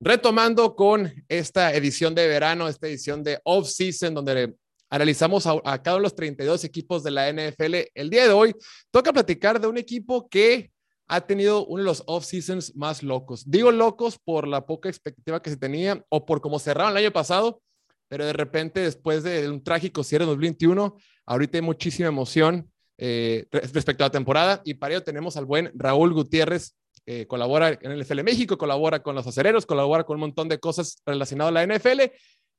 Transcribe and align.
Retomando 0.00 0.74
con 0.74 1.12
esta 1.28 1.72
edición 1.74 2.14
de 2.14 2.26
verano, 2.26 2.68
esta 2.68 2.88
edición 2.88 3.22
de 3.22 3.40
off-season, 3.44 4.14
donde 4.14 4.54
analizamos 4.90 5.46
a, 5.46 5.82
cada 5.82 5.96
uno 5.96 6.02
de 6.02 6.02
los 6.02 6.14
32 6.14 6.64
equipos 6.64 7.02
de 7.02 7.10
la 7.10 7.32
NFL. 7.32 7.74
El 7.94 8.10
día 8.10 8.24
de 8.24 8.32
hoy 8.32 8.54
toca 8.90 9.12
platicar 9.12 9.60
de 9.60 9.66
un 9.66 9.78
equipo 9.78 10.28
que 10.28 10.70
ha 11.06 11.20
tenido 11.20 11.66
uno 11.66 11.82
de 11.82 11.86
los 11.86 12.02
off-seasons 12.06 12.74
más 12.76 13.02
locos. 13.02 13.50
Digo 13.50 13.70
locos 13.72 14.18
por 14.18 14.46
la 14.48 14.66
poca 14.66 14.88
expectativa 14.88 15.42
que 15.42 15.50
se 15.50 15.56
tenía 15.56 16.04
o 16.08 16.24
por 16.24 16.40
cómo 16.40 16.58
cerraron 16.58 16.92
el 16.92 17.04
año 17.04 17.12
pasado, 17.12 17.60
pero 18.08 18.24
de 18.24 18.32
repente 18.32 18.80
después 18.80 19.22
de 19.22 19.48
un 19.48 19.62
trágico 19.62 20.04
cierre 20.04 20.24
en 20.24 20.30
2021, 20.30 20.96
ahorita 21.26 21.58
hay 21.58 21.62
muchísima 21.62 22.08
emoción 22.08 22.70
eh, 22.96 23.46
respecto 23.50 24.04
a 24.04 24.06
la 24.06 24.12
temporada 24.12 24.62
y 24.64 24.74
para 24.74 24.94
ello 24.94 25.02
tenemos 25.02 25.36
al 25.36 25.44
buen 25.44 25.72
Raúl 25.74 26.12
Gutiérrez, 26.12 26.76
eh, 27.06 27.26
colabora 27.26 27.68
en 27.80 27.92
el 27.92 28.00
NFL 28.00 28.22
México, 28.22 28.56
colabora 28.56 29.02
con 29.02 29.14
los 29.14 29.26
acereros, 29.26 29.66
colabora 29.66 30.04
con 30.04 30.16
un 30.16 30.20
montón 30.20 30.48
de 30.48 30.58
cosas 30.58 31.02
relacionadas 31.04 31.50
a 31.50 31.66
la 31.66 31.66
NFL 31.66 32.00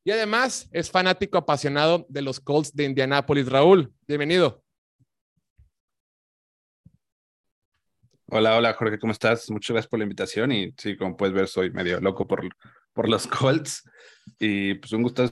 y 0.04 0.12
además 0.12 0.70
es 0.72 0.92
fanático 0.92 1.38
apasionado 1.38 2.06
de 2.10 2.22
los 2.22 2.40
Colts 2.40 2.76
de 2.76 2.84
Indianápolis. 2.84 3.50
Raúl, 3.50 3.92
bienvenido. 4.08 4.64
Hola, 8.28 8.58
hola 8.58 8.74
Jorge, 8.74 9.00
¿cómo 9.00 9.14
estás? 9.14 9.50
Muchas 9.50 9.74
gracias 9.74 9.90
por 9.90 10.00
la 10.00 10.04
invitación 10.04 10.52
y 10.52 10.74
sí, 10.78 10.98
como 10.98 11.16
puedes 11.16 11.34
ver, 11.34 11.48
soy 11.48 11.72
medio 11.72 12.00
loco 12.00 12.28
por, 12.28 12.48
por 12.94 13.10
los 13.10 13.28
Colts 13.28 13.84
y 14.40 14.76
pues 14.76 14.94
un 14.94 15.04
gusto 15.04 15.30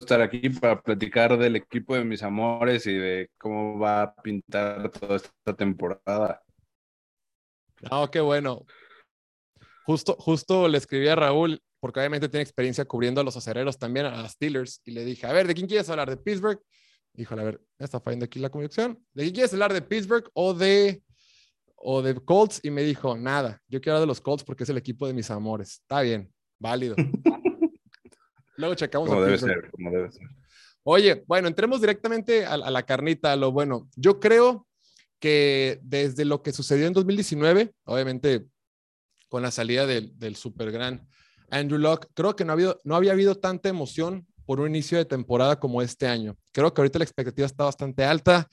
estar 0.00 0.20
aquí 0.22 0.48
para 0.50 0.80
platicar 0.80 1.36
del 1.38 1.56
equipo 1.56 1.94
de 1.94 2.04
mis 2.04 2.22
amores 2.22 2.86
y 2.86 2.94
de 2.94 3.30
cómo 3.38 3.78
va 3.78 4.02
a 4.02 4.14
pintar 4.14 4.90
toda 4.90 5.16
esta 5.16 5.54
temporada. 5.54 6.42
No, 7.88 8.10
qué 8.10 8.20
bueno. 8.20 8.66
Justo, 9.84 10.14
justo 10.18 10.68
le 10.68 10.78
escribí 10.78 11.08
a 11.08 11.16
Raúl, 11.16 11.62
porque 11.80 12.00
obviamente 12.00 12.28
tiene 12.28 12.42
experiencia 12.42 12.84
cubriendo 12.84 13.20
a 13.20 13.24
los 13.24 13.36
acereros 13.36 13.78
también, 13.78 14.06
a 14.06 14.22
las 14.22 14.32
Steelers, 14.32 14.82
y 14.84 14.92
le 14.92 15.04
dije, 15.04 15.26
a 15.26 15.32
ver, 15.32 15.46
¿de 15.46 15.54
quién 15.54 15.66
quieres 15.66 15.88
hablar? 15.88 16.08
¿De 16.10 16.16
Pittsburgh? 16.16 16.60
Híjole, 17.14 17.42
a 17.42 17.44
ver, 17.44 17.60
está 17.78 18.00
fallando 18.00 18.24
aquí 18.26 18.38
la 18.38 18.50
conexión. 18.50 19.04
¿De 19.12 19.24
quién 19.24 19.34
quieres 19.34 19.52
hablar? 19.52 19.72
¿De 19.72 19.82
Pittsburgh 19.82 20.30
o 20.34 20.54
de, 20.54 21.02
o 21.76 22.02
de 22.02 22.14
Colts? 22.14 22.60
Y 22.62 22.70
me 22.70 22.82
dijo, 22.82 23.16
nada, 23.16 23.60
yo 23.68 23.80
quiero 23.80 23.96
hablar 23.96 24.02
de 24.02 24.10
los 24.10 24.20
Colts 24.20 24.44
porque 24.44 24.64
es 24.64 24.70
el 24.70 24.78
equipo 24.78 25.06
de 25.06 25.14
mis 25.14 25.30
amores. 25.30 25.80
Está 25.80 26.02
bien, 26.02 26.32
válido. 26.58 26.94
Luego 28.56 28.74
checamos. 28.74 29.08
Como 29.08 29.22
debe 29.22 29.38
ser, 29.38 29.70
como 29.70 29.90
debe 29.90 30.12
ser. 30.12 30.28
Oye, 30.82 31.24
bueno, 31.26 31.48
entremos 31.48 31.80
directamente 31.80 32.44
a, 32.44 32.54
a 32.54 32.70
la 32.70 32.82
carnita, 32.84 33.32
a 33.32 33.36
lo 33.36 33.52
bueno. 33.52 33.88
Yo 33.96 34.20
creo 34.20 34.66
que 35.20 35.78
desde 35.82 36.24
lo 36.24 36.42
que 36.42 36.52
sucedió 36.52 36.86
en 36.86 36.92
2019, 36.92 37.72
obviamente 37.84 38.46
con 39.28 39.42
la 39.42 39.52
salida 39.52 39.86
del, 39.86 40.18
del 40.18 40.34
super 40.34 40.72
gran 40.72 41.06
Andrew 41.50 41.78
Locke, 41.78 42.08
creo 42.14 42.34
que 42.34 42.44
no, 42.44 42.54
ha 42.54 42.76
no 42.84 42.96
había 42.96 43.12
habido 43.12 43.36
tanta 43.36 43.68
emoción 43.68 44.26
por 44.46 44.60
un 44.60 44.68
inicio 44.68 44.98
de 44.98 45.04
temporada 45.04 45.60
como 45.60 45.82
este 45.82 46.06
año. 46.06 46.36
Creo 46.52 46.72
que 46.72 46.80
ahorita 46.80 46.98
la 46.98 47.04
expectativa 47.04 47.46
está 47.46 47.64
bastante 47.64 48.04
alta. 48.04 48.48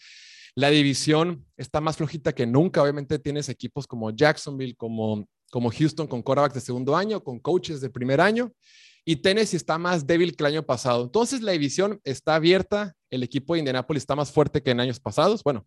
La 0.53 0.69
división 0.69 1.45
está 1.55 1.81
más 1.81 1.97
flojita 1.97 2.33
que 2.33 2.45
nunca. 2.45 2.81
Obviamente 2.81 3.17
tienes 3.19 3.49
equipos 3.49 3.87
como 3.87 4.11
Jacksonville, 4.11 4.75
como, 4.75 5.27
como 5.49 5.71
Houston 5.71 6.07
con 6.07 6.21
quarterbacks 6.21 6.55
de 6.55 6.61
segundo 6.61 6.95
año, 6.95 7.23
con 7.23 7.39
coaches 7.39 7.81
de 7.81 7.89
primer 7.89 8.21
año. 8.21 8.51
Y 9.05 9.15
Tennessee 9.17 9.55
está 9.55 9.77
más 9.77 10.05
débil 10.05 10.35
que 10.35 10.43
el 10.43 10.53
año 10.53 10.63
pasado. 10.63 11.03
Entonces 11.03 11.41
la 11.41 11.53
división 11.53 12.01
está 12.03 12.35
abierta. 12.35 12.93
El 13.09 13.23
equipo 13.23 13.53
de 13.53 13.59
Indianapolis 13.59 14.03
está 14.03 14.15
más 14.15 14.31
fuerte 14.31 14.61
que 14.61 14.71
en 14.71 14.79
años 14.79 14.99
pasados. 14.99 15.43
Bueno, 15.43 15.65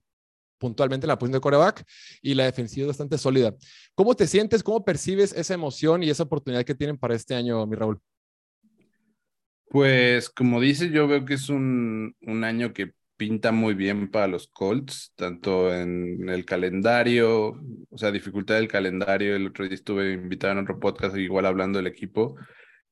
puntualmente 0.60 1.06
la 1.06 1.18
posición 1.18 1.38
de 1.38 1.40
coreback 1.40 1.84
y 2.22 2.34
la 2.34 2.44
defensiva 2.44 2.84
es 2.84 2.88
bastante 2.88 3.18
sólida. 3.18 3.54
¿Cómo 3.94 4.14
te 4.14 4.26
sientes? 4.26 4.62
¿Cómo 4.62 4.84
percibes 4.84 5.32
esa 5.32 5.54
emoción 5.54 6.02
y 6.02 6.10
esa 6.10 6.24
oportunidad 6.24 6.64
que 6.64 6.74
tienen 6.74 6.98
para 6.98 7.14
este 7.14 7.34
año, 7.34 7.66
mi 7.66 7.74
Raúl? 7.74 7.98
Pues 9.70 10.28
como 10.28 10.60
dices, 10.60 10.92
yo 10.92 11.08
veo 11.08 11.24
que 11.24 11.34
es 11.34 11.48
un, 11.48 12.14
un 12.20 12.44
año 12.44 12.72
que 12.72 12.92
pinta 13.16 13.52
muy 13.52 13.74
bien 13.74 14.10
para 14.10 14.26
los 14.26 14.48
Colts, 14.48 15.12
tanto 15.14 15.74
en 15.74 16.28
el 16.28 16.44
calendario, 16.44 17.60
o 17.90 17.98
sea, 17.98 18.10
dificultad 18.10 18.56
del 18.56 18.68
calendario. 18.68 19.36
El 19.36 19.48
otro 19.48 19.64
día 19.64 19.74
estuve 19.74 20.12
invitado 20.12 20.54
en 20.54 20.60
otro 20.60 20.78
podcast, 20.78 21.16
igual 21.16 21.46
hablando 21.46 21.78
del 21.78 21.86
equipo, 21.86 22.36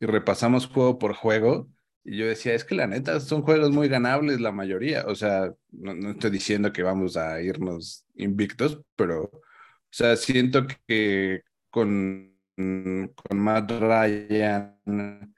y 0.01 0.07
repasamos 0.07 0.67
juego 0.67 0.99
por 0.99 1.15
juego 1.15 1.69
y 2.09 2.17
yo 2.17 2.27
decía, 2.27 2.55
es 2.55 2.65
que 2.65 2.75
la 2.75 2.87
neta 2.87 3.21
son 3.21 3.43
juegos 3.43 3.71
muy 3.71 3.87
ganables 3.89 4.41
la 4.41 4.51
mayoría. 4.51 5.05
O 5.07 5.15
sea, 5.15 5.53
no, 5.73 6.11
estoy 6.13 6.31
diciendo 6.31 6.73
que 6.73 6.83
vamos 6.83 7.19
a 7.19 7.43
irnos 7.43 8.07
invictos, 8.15 8.81
pero, 8.97 9.25
o 9.25 9.43
sea, 9.91 10.17
siento 10.17 10.67
que 10.87 11.43
con, 11.69 12.35
con 12.57 13.39
Matt 13.39 13.71
Ryan, 13.73 15.35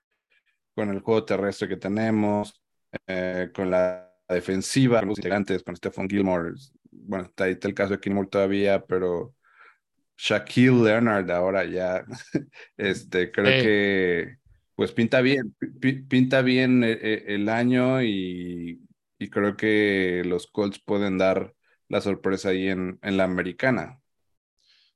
con 0.75 0.91
el 0.91 1.01
juego 1.01 1.25
terrestre 1.25 1.69
que 1.69 1.77
tenemos, 1.77 2.63
eh, 3.09 3.51
con 3.53 3.69
la 3.69 4.09
defensiva, 4.29 5.03
los 5.03 5.19
integrantes, 5.19 5.65
con 5.65 5.75
Stephen 5.75 6.09
Gilmore, 6.09 6.53
bueno, 6.93 7.25
está 7.25 7.45
ahí 7.45 7.53
está 7.53 7.67
el 7.67 7.75
caso 7.75 7.97
de 7.97 8.01
Gilmore 8.01 8.29
todavía, 8.29 8.85
pero 8.87 9.35
Shaquille 10.17 10.85
Leonard 10.85 11.29
ahora 11.33 11.65
ya, 11.65 12.05
este, 12.77 13.33
creo 13.33 13.47
que 13.47 14.40
pues 14.81 14.93
pinta 14.93 15.21
bien, 15.21 15.55
pinta 16.09 16.41
bien 16.41 16.83
eh, 16.83 16.99
eh, 17.03 17.25
el, 17.27 17.51
año 17.51 18.03
y, 18.03 18.81
creo 19.31 19.55
que 19.55 20.23
los 20.25 20.47
Colts 20.47 20.81
pueden 20.83 21.19
dar 21.19 21.53
la 21.91 22.01
sorpresa 22.01 22.49
ahí 22.49 22.69
en, 22.69 22.99
en 23.03 23.19
la 23.19 23.25
americana. 23.25 24.01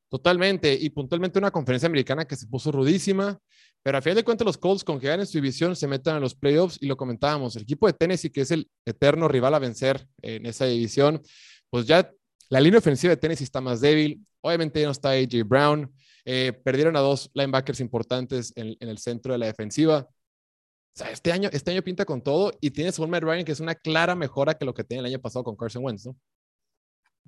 Totalmente, 0.09 0.73
y 0.73 0.89
puntualmente 0.89 1.39
una 1.39 1.50
conferencia 1.50 1.87
americana 1.87 2.25
que 2.25 2.34
se 2.34 2.47
puso 2.47 2.73
rudísima, 2.73 3.39
pero 3.83 3.99
a 3.99 4.00
fin 4.00 4.15
de 4.15 4.25
cuentas 4.25 4.47
los 4.47 4.56
Colts 4.56 4.84
con 4.84 4.99
que 4.99 5.09
ganen 5.09 5.27
su 5.27 5.37
división 5.37 5.77
se 5.77 5.87
metan 5.87 6.17
a 6.17 6.21
los 6.21 6.34
playoffs 6.34 6.78
y 6.81 6.87
lo 6.87 6.97
comentábamos, 6.97 7.55
el 7.56 7.65
equipo 7.65 7.87
de 7.87 7.93
Tennessee 7.93 8.31
que 8.31 8.41
es 8.41 8.53
el 8.53 8.71
eterno 8.87 9.28
rival 9.28 9.53
a 9.53 9.59
vencer 9.59 10.09
en 10.23 10.47
esa 10.47 10.65
división, 10.65 11.21
pues 11.69 11.84
ya 11.84 12.11
la 12.49 12.62
línea 12.62 12.78
ofensiva 12.78 13.11
de 13.11 13.19
Tennessee 13.19 13.44
está 13.44 13.61
más 13.61 13.83
débil, 13.83 14.25
obviamente 14.41 14.81
ya 14.81 14.87
no 14.87 14.93
está 14.93 15.11
AJ 15.11 15.44
Brown, 15.44 15.93
eh, 16.25 16.53
perdieron 16.53 16.97
a 16.97 17.01
dos 17.01 17.31
linebackers 17.35 17.81
importantes 17.81 18.53
en, 18.57 18.77
el 18.81 18.99
centro 18.99 19.33
de 19.33 19.39
la 19.39 19.47
defensiva. 19.47 20.09
O 20.09 20.97
sea, 20.97 21.11
este 21.11 21.33
año, 21.33 21.51
este 21.53 21.73
año 21.73 21.83
pinta 21.83 22.05
con 22.05 22.23
todo 22.23 22.53
y 22.61 22.71
tienes 22.71 22.99
un 22.99 23.11
Matt 23.11 23.25
Ryan 23.25 23.45
que 23.45 23.53
es 23.53 23.61
una 23.61 23.75
clara 23.75 24.15
mejora 24.15 24.55
que 24.55 24.65
lo 24.65 24.75
que 24.75 24.85
tenía 24.85 25.01
el 25.01 25.07
año 25.07 25.21
pasado 25.21 25.45
con 25.45 25.57
Carson 25.57 25.85
Wentz, 25.85 26.07
¿no? 26.07 26.17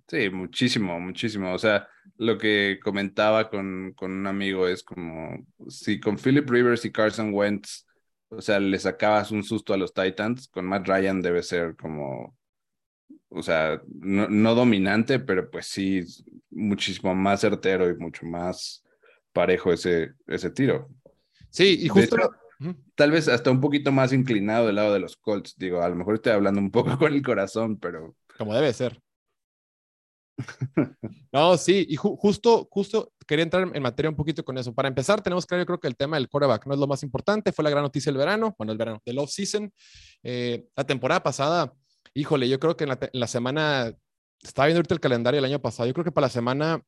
Sí, 0.09 0.31
muchísimo, 0.31 1.01
muchísimo. 1.01 1.53
O 1.53 1.59
sea, 1.59 1.89
lo 2.17 2.39
que 2.39 2.79
comentaba 2.83 3.51
con, 3.51 3.93
con 3.95 4.13
un 4.13 4.27
amigo 4.27 4.69
es 4.69 4.85
como 4.85 5.45
si 5.69 5.99
con 5.99 6.17
Philip 6.17 6.49
Rivers 6.49 6.85
y 6.85 6.93
Carson 6.93 7.35
Wentz, 7.35 7.87
o 8.29 8.41
sea, 8.41 8.61
le 8.61 8.79
sacabas 8.79 9.33
un 9.33 9.43
susto 9.43 9.75
a 9.75 9.77
los 9.77 9.93
Titans, 9.93 10.49
con 10.49 10.65
Matt 10.65 10.87
Ryan 10.87 11.21
debe 11.23 11.43
ser 11.43 11.75
como, 11.77 12.37
o 13.29 13.43
sea, 13.43 13.83
no, 13.89 14.29
no 14.29 14.55
dominante, 14.55 15.19
pero 15.19 15.51
pues 15.51 15.67
sí, 15.67 16.03
muchísimo 16.51 17.15
más 17.15 17.41
certero 17.41 17.91
y 17.91 17.97
mucho 17.97 18.27
más 18.27 18.85
parejo 19.37 19.71
ese, 19.71 20.15
ese 20.27 20.49
tiro. 20.51 20.89
Sí, 21.51 21.79
y 21.83 21.89
justo... 21.89 22.17
tal 22.95 23.11
vez 23.11 23.29
hasta 23.29 23.51
un 23.51 23.61
poquito 23.61 23.93
más 23.93 24.15
inclinado 24.15 24.67
del 24.67 24.77
lado 24.77 24.95
de 24.95 25.01
los 25.01 25.15
Colts. 25.19 25.55
Digo, 25.59 25.83
a 25.83 25.89
lo 25.91 25.95
mejor 25.95 26.15
estoy 26.15 26.33
hablando 26.33 26.59
un 26.59 26.71
poco 26.71 26.97
con 26.99 27.13
el 27.13 27.23
corazón, 27.23 27.79
pero... 27.79 28.17
Como 28.39 28.55
debe 28.55 28.73
ser. 28.73 28.99
No, 31.33 31.57
sí, 31.57 31.87
y 31.89 31.97
justo, 31.97 32.67
justo 32.71 33.13
quería 33.27 33.43
entrar 33.43 33.71
en 33.75 33.83
materia 33.83 34.09
un 34.09 34.17
poquito 34.17 34.43
con 34.43 34.57
eso. 34.57 34.75
Para 34.75 34.89
empezar, 34.89 35.21
tenemos 35.21 35.45
claro, 35.45 35.63
yo 35.63 35.67
creo 35.67 35.81
que 35.81 35.89
el 35.89 35.97
tema 35.97 36.17
del 36.17 36.29
quarterback 36.29 36.67
no 36.67 36.75
es 36.75 36.81
lo 36.81 36.87
más 36.87 37.03
importante, 37.03 37.53
fue 37.53 37.63
la 37.63 37.71
gran 37.71 37.83
noticia 37.83 38.11
del 38.11 38.19
verano, 38.19 38.55
bueno, 38.57 38.73
el 38.73 38.79
verano, 38.79 39.03
del 39.05 39.19
off-season. 39.19 39.71
Eh, 40.23 40.67
la 40.75 40.85
temporada 40.85 41.23
pasada, 41.23 41.75
híjole, 42.15 42.49
yo 42.49 42.59
creo 42.59 42.77
que 42.77 42.85
en 42.85 42.91
la, 42.91 42.99
en 43.01 43.21
la 43.21 43.27
semana, 43.27 43.93
estaba 44.43 44.67
viendo 44.67 44.79
ahorita 44.79 44.95
el 44.95 45.01
calendario 45.01 45.37
del 45.39 45.51
año 45.51 45.61
pasado, 45.61 45.87
yo 45.87 45.95
creo 45.95 46.05
que 46.05 46.13
para 46.13 46.27
la 46.27 46.31
semana 46.31 46.83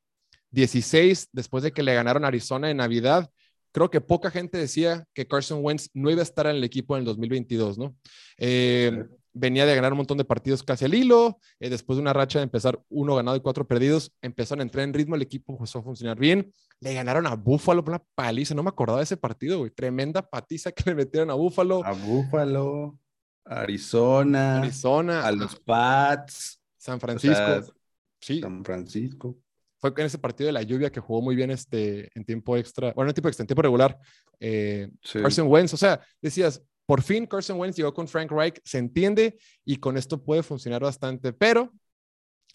16, 0.50 1.28
después 1.32 1.62
de 1.62 1.72
que 1.72 1.82
le 1.82 1.94
ganaron 1.94 2.24
Arizona 2.24 2.70
en 2.70 2.78
Navidad, 2.78 3.30
creo 3.72 3.90
que 3.90 4.00
poca 4.00 4.30
gente 4.30 4.58
decía 4.58 5.04
que 5.14 5.26
Carson 5.26 5.60
Wentz 5.62 5.90
no 5.94 6.10
iba 6.10 6.20
a 6.20 6.24
estar 6.24 6.46
en 6.46 6.56
el 6.56 6.64
equipo 6.64 6.96
en 6.96 7.00
el 7.00 7.06
2022, 7.06 7.78
¿no? 7.78 7.96
Eh, 8.38 9.04
venía 9.32 9.66
de 9.66 9.74
ganar 9.74 9.92
un 9.92 9.98
montón 9.98 10.18
de 10.18 10.24
partidos 10.24 10.62
casi 10.62 10.84
al 10.84 10.94
hilo, 10.94 11.38
eh, 11.60 11.70
después 11.70 11.96
de 11.96 12.02
una 12.02 12.12
racha 12.12 12.38
de 12.38 12.44
empezar 12.44 12.80
uno 12.88 13.14
ganado 13.14 13.36
y 13.36 13.40
cuatro 13.40 13.66
perdidos, 13.66 14.12
empezaron 14.22 14.60
a 14.60 14.62
entrar 14.64 14.84
en 14.84 14.94
ritmo, 14.94 15.14
el 15.14 15.22
equipo 15.22 15.52
empezó 15.52 15.78
a 15.78 15.82
funcionar 15.82 16.18
bien, 16.18 16.52
le 16.80 16.94
ganaron 16.94 17.26
a 17.26 17.34
Buffalo 17.34 17.84
por 17.84 17.94
una 17.94 18.04
paliza, 18.14 18.54
no 18.54 18.62
me 18.62 18.70
acordaba 18.70 18.98
de 18.98 19.04
ese 19.04 19.16
partido, 19.16 19.58
güey, 19.58 19.70
tremenda 19.70 20.22
patiza 20.22 20.72
que 20.72 20.82
le 20.86 20.94
metieron 20.96 21.30
a 21.30 21.34
Buffalo. 21.34 21.84
A 21.84 21.92
Buffalo, 21.92 22.98
Arizona, 23.44 24.58
Arizona, 24.58 25.26
a 25.26 25.30
los 25.30 25.58
Pats, 25.60 26.60
San 26.76 26.98
Francisco. 26.98 27.74
sí. 28.20 28.40
San 28.40 28.64
Francisco 28.64 29.36
fue 29.78 29.92
en 29.96 30.06
ese 30.06 30.18
partido 30.18 30.46
de 30.46 30.52
la 30.52 30.62
lluvia 30.62 30.90
que 30.90 31.00
jugó 31.00 31.22
muy 31.22 31.36
bien 31.36 31.50
este, 31.50 32.10
en 32.14 32.24
tiempo 32.24 32.56
extra, 32.56 32.92
bueno, 32.94 33.10
en 33.10 33.14
tiempo 33.14 33.28
extra, 33.28 33.42
en 33.42 33.46
tiempo 33.46 33.62
regular, 33.62 33.98
eh, 34.40 34.90
Carson 35.12 35.48
Wentz. 35.48 35.74
O 35.74 35.76
sea, 35.76 36.00
decías, 36.20 36.62
por 36.86 37.02
fin 37.02 37.26
Carson 37.26 37.58
Wentz 37.58 37.76
llegó 37.76 37.92
con 37.94 38.08
Frank 38.08 38.30
Reich, 38.30 38.60
se 38.64 38.78
entiende 38.78 39.38
y 39.64 39.76
con 39.76 39.96
esto 39.96 40.22
puede 40.22 40.42
funcionar 40.42 40.82
bastante, 40.82 41.32
pero 41.32 41.72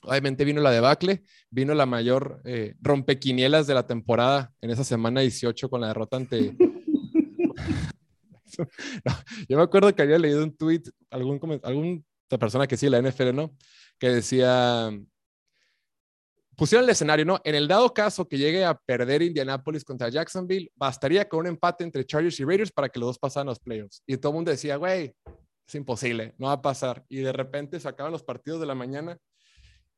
obviamente 0.04 0.44
vino 0.44 0.62
la 0.62 0.72
debacle, 0.72 1.24
vino 1.50 1.74
la 1.74 1.86
mayor 1.86 2.42
eh, 2.44 2.75
rompequinielas 2.81 3.68
de 3.68 3.74
la 3.74 3.88
temporada 3.88 4.52
en 4.62 4.72
esa 4.72 4.84
semana 4.84 5.22
18 5.22 5.70
con 5.70 5.81
la 5.81 5.88
derrota 5.88 6.18
ante, 6.18 6.58
yo 9.50 9.58
me 9.58 9.64
acuerdo 9.64 9.94
que 9.94 10.02
había 10.02 10.18
leído 10.18 10.44
un 10.44 10.56
tweet, 10.56 10.84
algún, 11.10 11.40
alguna 11.64 12.02
persona 12.40 12.68
que 12.68 12.78
sí, 12.78 12.90
la 12.90 13.02
NFL, 13.02 13.34
¿no? 13.34 13.56
Que 14.00 14.10
decía, 14.10 14.92
pusieron 16.63 16.86
el 16.86 16.92
escenario, 16.92 17.25
¿no? 17.25 17.42
En 17.44 17.56
el 17.56 17.68
dado 17.68 17.94
caso 17.94 18.25
que 18.25 18.38
llegue 18.38 18.63
a 18.63 18.74
perder 18.74 19.21
Indianapolis 19.21 19.83
contra 19.83 20.07
Jacksonville, 20.07 20.71
bastaría 20.77 21.27
con 21.27 21.42
un 21.42 21.48
empate 21.48 21.83
entre 21.83 22.06
Chargers 22.06 22.39
y 22.39 22.45
Raiders 22.45 22.71
para 22.71 22.88
que 22.88 23.01
los 23.01 23.07
dos 23.07 23.19
pasaran 23.19 23.48
los 23.48 23.60
playoffs. 23.60 24.01
Y 24.07 24.15
todo 24.15 24.31
el 24.31 24.36
mundo 24.36 24.51
decía, 24.51 24.77
güey, 24.77 25.13
es 25.68 25.75
imposible, 25.75 26.33
no 26.38 26.48
va 26.48 26.54
a 26.54 26.62
pasar. 26.62 27.04
Y 27.10 27.18
de 27.18 27.33
repente 27.33 27.81
se 27.81 27.89
acaban 27.89 28.13
los 28.13 28.24
partidos 28.24 28.62
de 28.62 28.65
la 28.65 28.75
mañana 28.75 29.18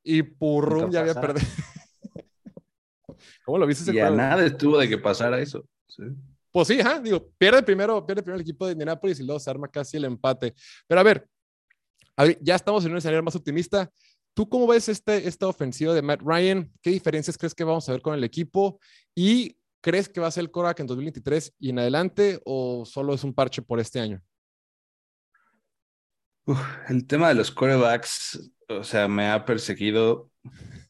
y 0.04 0.24
purrum 0.24 0.90
ya 0.90 1.02
había 1.02 1.14
perdido. 1.14 1.46
¿Cómo 3.46 3.60
lo 3.60 3.68
viste? 3.68 3.94
Y 3.94 4.00
a 4.00 4.10
nada 4.10 4.44
estuvo 4.44 4.80
de 4.80 4.90
que 4.90 4.98
pasara 4.98 5.40
eso. 5.40 5.64
Pues 6.52 6.68
sí, 6.68 6.80
digo, 7.04 7.30
pierde 7.38 7.62
primero, 7.62 8.04
pierde 8.04 8.24
primero 8.24 8.38
el 8.38 8.42
equipo 8.42 8.66
de 8.66 8.72
Indianapolis 8.72 9.20
y 9.20 9.24
luego 9.24 9.40
se 9.40 9.52
arma 9.52 9.68
casi 9.68 9.98
el 9.98 10.06
empate. 10.06 10.56
Pero 10.88 11.00
a 11.00 11.04
ver, 11.04 11.30
ya 12.42 12.56
estamos 12.56 12.84
en 12.86 12.92
un 12.92 12.98
escenario 12.98 13.22
más 13.22 13.36
optimista. 13.36 13.88
¿Tú 14.36 14.50
cómo 14.50 14.68
ves 14.68 14.90
este, 14.90 15.28
esta 15.28 15.48
ofensiva 15.48 15.94
de 15.94 16.02
Matt 16.02 16.22
Ryan? 16.22 16.70
¿Qué 16.82 16.90
diferencias 16.90 17.38
crees 17.38 17.56
que 17.56 17.64
vamos 17.64 17.88
a 17.88 17.94
ver 17.94 18.02
con 18.02 18.14
el 18.14 18.24
equipo? 18.24 18.80
¿Y 19.16 19.58
crees 19.82 20.10
que 20.10 20.20
va 20.20 20.28
a 20.28 20.32
ser 20.32 20.42
el 20.42 20.52
Korak 20.52 20.82
en 20.82 20.88
2023 20.88 21.54
y 21.58 21.70
en 21.70 21.80
adelante 21.80 22.42
o 22.44 22.84
solo 22.86 23.14
es 23.14 23.24
un 23.24 23.34
parche 23.34 23.62
por 23.62 23.80
este 23.80 24.02
año? 24.02 24.22
el 26.90 27.08
tema 27.08 27.30
de 27.30 27.36
los 27.36 27.50
corebacks, 27.50 28.52
o 28.68 28.84
sea, 28.84 29.08
me 29.08 29.30
ha 29.30 29.46
perseguido. 29.46 30.30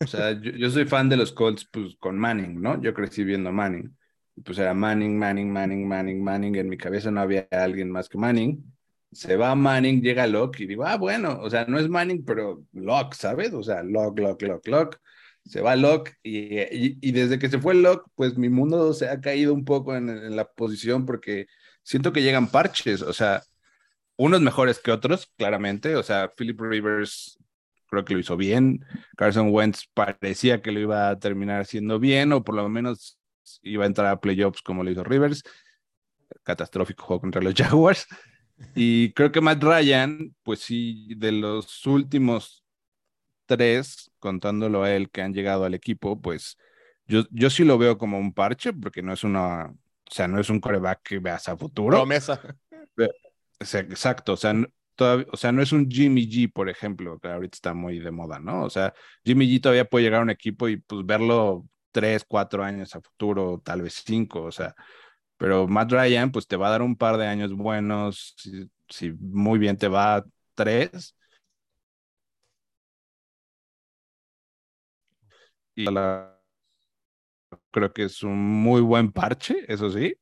O 0.03 0.07
sea, 0.07 0.39
yo, 0.41 0.69
soy 0.69 0.85
fan 0.85 1.07
de 1.07 1.17
los 1.17 1.31
Colts 1.31 1.67
pues, 1.71 1.95
con 1.99 2.17
Manning, 2.17 2.59
¿no? 2.59 2.81
Yo 2.81 2.93
crecí 2.93 3.23
viendo 3.23 3.51
Manning. 3.51 3.95
Pues 4.43 4.57
era 4.57 4.73
Manning, 4.73 5.17
Manning, 5.17 5.51
Manning, 5.51 5.87
Manning, 5.87 6.23
Manning. 6.23 6.55
En 6.55 6.67
mi 6.67 6.77
cabeza 6.77 7.11
no 7.11 7.21
había 7.21 7.47
alguien 7.51 7.89
más 7.89 8.09
que 8.09 8.17
Manning. 8.17 8.74
Se 9.15 9.37
va 9.37 9.55
Manning, 9.55 10.01
llega 10.01 10.27
Locke 10.27 10.61
y 10.61 10.67
digo, 10.67 10.85
ah, 10.85 10.97
bueno, 10.97 11.39
o 11.41 11.49
sea, 11.49 11.65
no 11.65 11.79
es 11.79 11.89
Manning, 11.89 12.25
pero 12.25 12.63
Locke, 12.73 13.15
¿sabes? 13.15 13.53
O 13.53 13.63
sea, 13.63 13.83
Locke, 13.83 14.21
Locke, 14.21 14.47
Locke, 14.47 14.67
Locke. 14.69 14.97
Se 15.45 15.61
va 15.61 15.75
Locke 15.75 16.15
y, 16.23 17.07
y, 17.07 17.11
desde 17.11 17.37
que 17.39 17.49
se 17.49 17.59
fue 17.59 17.75
Locke, 17.75 18.09
pues 18.15 18.37
mi 18.37 18.49
mundo 18.49 18.93
se 18.93 19.09
ha 19.09 19.21
caído 19.21 19.53
un 19.53 19.63
poco 19.63 19.95
en, 19.95 20.09
en 20.09 20.35
la 20.35 20.45
posición 20.51 21.05
porque 21.05 21.47
siento 21.83 22.11
que 22.13 22.23
llegan 22.23 22.47
parches. 22.49 23.01
O 23.03 23.13
sea, 23.13 23.43
unos 24.17 24.41
mejores 24.41 24.79
que 24.79 24.91
otros, 24.91 25.27
claramente. 25.37 25.95
O 25.95 26.03
sea, 26.03 26.31
Philip 26.35 26.59
Rivers 26.59 27.37
creo 27.87 28.05
que 28.05 28.13
lo 28.13 28.19
hizo 28.19 28.37
bien. 28.37 28.85
Carson 29.17 29.49
Wentz 29.51 29.87
parecía 29.93 30.61
que 30.61 30.71
lo 30.71 30.79
iba 30.79 31.09
a 31.09 31.19
terminar 31.19 31.61
haciendo 31.61 31.99
bien, 31.99 32.33
o 32.33 32.43
por 32.43 32.55
lo 32.55 32.67
menos 32.69 33.19
iba 33.61 33.83
a 33.83 33.87
entrar 33.87 34.07
a 34.07 34.19
playoffs 34.19 34.61
como 34.61 34.83
lo 34.83 34.91
hizo 34.91 35.03
Rivers. 35.03 35.43
Catastrófico 36.43 37.05
juego 37.05 37.21
contra 37.21 37.41
los 37.41 37.53
Jaguars. 37.57 38.07
Y 38.73 39.11
creo 39.13 39.31
que 39.31 39.41
Matt 39.41 39.63
Ryan, 39.63 40.35
pues 40.43 40.59
sí, 40.59 41.13
de 41.15 41.31
los 41.31 41.85
últimos 41.85 42.63
tres, 43.45 44.11
contándolo 44.19 44.83
a 44.83 44.93
él 44.93 45.09
que 45.09 45.21
han 45.21 45.33
llegado 45.33 45.65
al 45.65 45.73
equipo, 45.73 46.19
pues 46.21 46.57
yo, 47.05 47.23
yo 47.31 47.49
sí 47.49 47.63
lo 47.63 47.77
veo 47.77 47.97
como 47.97 48.17
un 48.17 48.33
parche, 48.33 48.73
porque 48.73 49.01
no 49.01 49.13
es 49.13 49.23
una, 49.23 49.65
o 49.65 50.11
sea, 50.11 50.27
no 50.27 50.39
es 50.39 50.49
un 50.49 50.59
coreback 50.59 51.01
que 51.03 51.19
veas 51.19 51.47
a 51.49 51.57
futuro. 51.57 51.97
Promesa. 51.97 52.41
Exacto, 53.59 54.33
o 54.33 54.37
sea, 54.37 54.53
todavía, 54.95 55.27
o 55.31 55.37
sea, 55.37 55.51
no 55.51 55.61
es 55.61 55.71
un 55.71 55.89
Jimmy 55.89 56.27
G, 56.27 56.51
por 56.51 56.69
ejemplo, 56.69 57.19
que 57.19 57.27
ahorita 57.27 57.55
está 57.55 57.73
muy 57.73 57.99
de 57.99 58.11
moda, 58.11 58.39
¿no? 58.39 58.63
O 58.63 58.69
sea, 58.69 58.93
Jimmy 59.23 59.47
G 59.47 59.61
todavía 59.61 59.85
puede 59.85 60.05
llegar 60.05 60.21
a 60.21 60.23
un 60.23 60.29
equipo 60.29 60.67
y 60.67 60.77
pues 60.77 61.05
verlo 61.05 61.67
tres, 61.91 62.25
cuatro 62.27 62.63
años 62.63 62.95
a 62.95 63.01
futuro, 63.01 63.61
tal 63.63 63.81
vez 63.81 64.01
cinco, 64.05 64.43
o 64.43 64.51
sea, 64.51 64.75
pero 65.37 65.67
Matt 65.67 65.91
Ryan 65.91 66.31
pues 66.31 66.47
te 66.47 66.55
va 66.57 66.67
a 66.67 66.71
dar 66.71 66.81
un 66.81 66.95
par 66.95 67.17
de 67.17 67.27
años 67.27 67.53
buenos, 67.53 68.35
si, 68.89 69.11
muy 69.13 69.59
bien 69.59 69.77
te 69.77 69.87
va 69.87 70.25
tres. 70.55 71.15
Y 75.75 75.85
creo 77.71 77.93
que 77.93 78.03
es 78.05 78.23
un 78.23 78.37
muy 78.37 78.81
buen 78.81 79.11
parche, 79.11 79.65
eso 79.67 79.89
sí, 79.89 80.15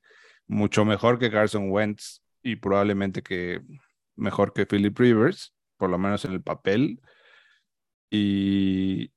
mucho 0.47 0.85
mejor 0.85 1.19
que 1.19 1.31
Carson 1.31 1.71
Wentz 1.71 2.21
y 2.41 2.55
probablemente 2.57 3.21
que 3.21 3.61
mejor 4.15 4.53
que 4.53 4.65
Philip 4.65 4.97
Rivers, 4.97 5.53
por 5.77 5.89
lo 5.89 5.97
menos 5.97 6.25
en 6.25 6.33
el 6.33 6.41
papel. 6.41 7.01
Y 8.09 9.12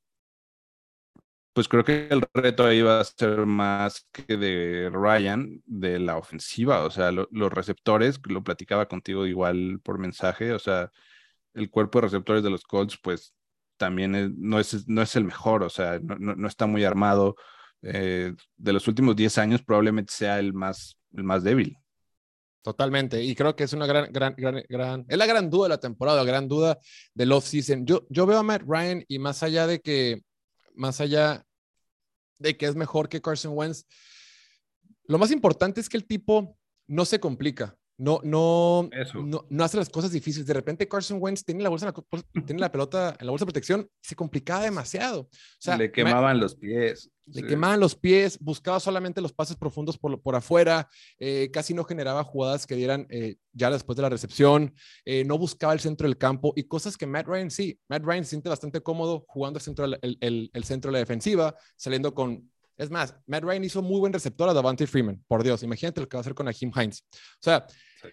pues 1.57 1.69
creo 1.69 1.85
que 1.85 2.07
el 2.11 2.23
reto 2.35 2.67
ahí 2.67 2.83
va 2.83 3.01
a 3.01 3.05
ser 3.05 3.47
más 3.47 4.07
que 4.13 4.37
de 4.37 4.91
Ryan, 4.93 5.63
de 5.65 5.99
la 5.99 6.19
ofensiva, 6.19 6.85
o 6.85 6.91
sea, 6.91 7.11
los 7.11 7.51
receptores, 7.51 8.21
lo 8.29 8.45
platicaba 8.45 8.89
contigo 8.89 9.27
igual 9.27 9.81
por 9.83 9.99
mensaje, 9.99 10.53
o 10.53 10.59
sea, 10.59 10.93
el 11.55 11.71
cuerpo 11.71 11.99
de 11.99 12.09
receptores 12.09 12.43
de 12.43 12.51
los 12.51 12.63
Colts, 12.63 12.99
pues 13.03 13.35
también 13.79 14.35
no, 14.37 14.61
es, 14.61 14.87
no 14.87 15.01
es 15.01 15.17
el 15.17 15.25
mejor, 15.25 15.63
o 15.63 15.71
sea, 15.71 15.99
no, 15.99 16.35
no, 16.35 16.47
está 16.47 16.67
muy 16.67 16.85
armado. 16.85 17.37
Eh, 17.81 18.35
de 18.59 18.73
los 18.75 18.87
últimos 18.87 19.17
10 19.17 19.39
años 19.39 19.63
probablemente 19.63 20.13
sea 20.13 20.39
el 20.39 20.53
más, 20.53 20.99
el 21.15 21.25
más 21.25 21.43
débil. 21.43 21.79
Totalmente. 22.61 23.23
Y 23.23 23.35
creo 23.35 23.57
que 23.57 23.65
es 23.65 23.73
una 23.73 23.87
gran, 23.87 24.13
gran, 24.13 24.35
gran, 24.37 24.63
gran, 24.69 25.07
es 25.09 25.17
la 25.17 25.25
gran 25.25 25.49
duda 25.49 25.63
de 25.63 25.69
la 25.71 25.81
temporada, 25.81 26.19
la 26.19 26.29
gran 26.31 26.49
duda 26.49 26.79
del 27.15 27.33
off-season. 27.33 27.87
Yo, 27.87 28.07
yo 28.11 28.27
veo 28.27 28.41
a 28.41 28.43
Matt 28.43 28.65
Ryan 28.67 29.03
y 29.09 29.19
más 29.19 29.43
allá 29.43 29.67
de 29.67 29.81
que, 29.81 30.21
más 30.75 31.01
allá 31.01 31.46
de 32.39 32.57
que 32.57 32.67
es 32.67 32.75
mejor 32.75 33.09
que 33.09 33.21
Carson 33.21 33.53
Wentz, 33.57 33.85
lo 35.05 35.19
más 35.19 35.31
importante 35.31 35.81
es 35.81 35.89
que 35.89 35.97
el 35.97 36.07
tipo 36.07 36.59
no 36.87 37.05
se 37.05 37.21
complica. 37.21 37.77
No, 37.99 38.21
no, 38.23 38.91
no, 39.15 39.47
no, 39.49 39.65
hace 39.65 39.79
las 39.79 39.89
cosas 39.89 40.13
difíciles. 40.13 40.47
De 40.47 40.53
repente 40.53 40.87
Carson 40.87 41.19
Wentz 41.19 41.45
tiene 41.45 41.63
la 41.63 41.71
bolsa, 41.71 41.95
tiene 42.45 42.61
la 42.61 42.71
pelota 42.71 43.17
en 43.19 43.25
la 43.25 43.31
bolsa 43.31 43.45
de 43.45 43.53
protección, 43.53 43.89
se 44.03 44.15
complicaba 44.15 44.65
demasiado. 44.65 45.21
O 45.23 45.29
sea, 45.59 45.79
le 45.79 45.91
quemaban 45.91 46.39
los 46.39 46.55
pies. 46.55 47.11
Le 47.25 47.45
quemaban 47.45 47.81
los 47.81 47.97
pies, 47.97 48.39
buscaba 48.39 48.79
solamente 48.81 49.21
los 49.21 49.33
pases 49.33 49.57
profundos 49.57 49.99
por, 49.99 50.21
por 50.21 50.37
afuera, 50.37 50.89
eh, 51.19 51.51
casi 51.53 51.75
no 51.75 51.85
generaba 51.85 52.23
jugadas 52.23 52.67
que 52.67 52.77
dieran 52.77 53.07
eh, 53.11 53.37
ya 53.53 53.69
después 53.71 53.97
de 53.97 54.03
la 54.03 54.11
recepción, 54.11 54.75
eh, 55.05 55.25
no 55.25 55.37
buscaba 55.37 55.73
el 55.73 55.81
centro 55.81 56.07
del 56.07 56.19
campo 56.19 56.53
y 56.55 56.65
cosas 56.65 56.97
que 56.97 57.07
Matt 57.07 57.27
Ryan 57.27 57.51
sí. 57.51 57.81
Matt 57.89 58.05
Ryan 58.05 58.25
se 58.25 58.31
siente 58.31 58.49
bastante 58.49 58.81
cómodo 58.81 59.25
jugando 59.27 59.59
el 59.59 59.63
centro, 59.63 59.87
el, 59.87 60.19
el, 60.21 60.51
el 60.53 60.65
centro 60.65 60.91
de 60.91 60.93
la 60.93 60.99
defensiva, 60.99 61.57
saliendo 61.77 62.15
con 62.15 62.49
es 62.77 62.91
más, 62.91 63.15
Matt 63.27 63.45
Ryan 63.45 63.65
hizo 63.65 63.83
muy 63.83 64.01
buen 64.01 64.13
receptor 64.13 64.49
a 64.49 64.55
Davante 64.55 64.87
Freeman. 64.87 65.23
Por 65.27 65.43
Dios, 65.43 65.63
imagínate 65.63 66.01
lo 66.01 66.09
que 66.09 66.17
va 66.17 66.21
a 66.21 66.23
hacer 66.23 66.35
con 66.35 66.49
Akeem 66.49 66.73
Hines. 66.75 67.05
O 67.13 67.43
sea, 67.43 67.67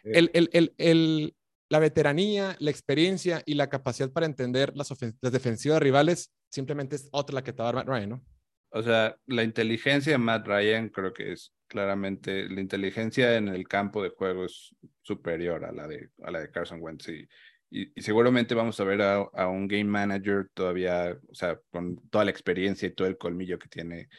el, 0.04 0.32
el, 0.34 0.74
el, 0.78 1.36
la 1.70 1.80
veteranía, 1.80 2.56
la 2.60 2.72
experiencia 2.72 3.42
y 3.46 3.56
la 3.56 3.70
capacidad 3.70 4.12
para 4.12 4.26
entender 4.26 4.72
las, 4.76 4.94
las 5.22 5.32
defensivas 5.32 5.82
rivales 5.82 6.32
simplemente 6.50 6.96
es 6.96 7.10
otra 7.12 7.36
la 7.36 7.44
que 7.44 7.52
te 7.52 7.62
va 7.62 7.70
a 7.70 7.74
dar 7.74 7.86
Matt 7.86 7.88
Ryan, 7.88 8.10
¿no? 8.10 8.26
O 8.70 8.82
sea, 8.82 9.16
la 9.28 9.44
inteligencia 9.44 10.14
de 10.14 10.18
Matt 10.18 10.48
Ryan 10.48 10.90
creo 10.90 11.14
que 11.14 11.34
es 11.34 11.54
claramente, 11.68 12.50
la 12.50 12.62
inteligencia 12.62 13.38
en 13.38 13.48
el 13.48 13.68
campo 13.68 14.02
de 14.02 14.10
juego 14.10 14.46
es 14.46 14.76
superior 15.02 15.66
a 15.66 15.72
la 15.72 15.88
de, 15.88 16.10
a 16.24 16.32
la 16.32 16.40
de 16.40 16.50
Carson 16.50 16.80
Wentz. 16.82 17.10
Y, 17.10 17.28
y, 17.70 18.02
seguramente 18.02 18.56
vamos 18.56 18.80
a 18.80 18.84
ver 18.84 19.02
a, 19.02 19.16
a, 19.16 19.48
un 19.48 19.68
game 19.68 19.86
manager 19.86 20.50
todavía, 20.54 21.18
o 21.30 21.36
sea, 21.36 21.60
con 21.72 21.98
toda 22.10 22.26
la 22.26 22.32
experiencia 22.32 22.88
y 22.88 22.94
todo 22.94 23.08
el 23.08 23.18
colmillo 23.18 23.60
que 23.60 23.68
tiene 23.68 24.10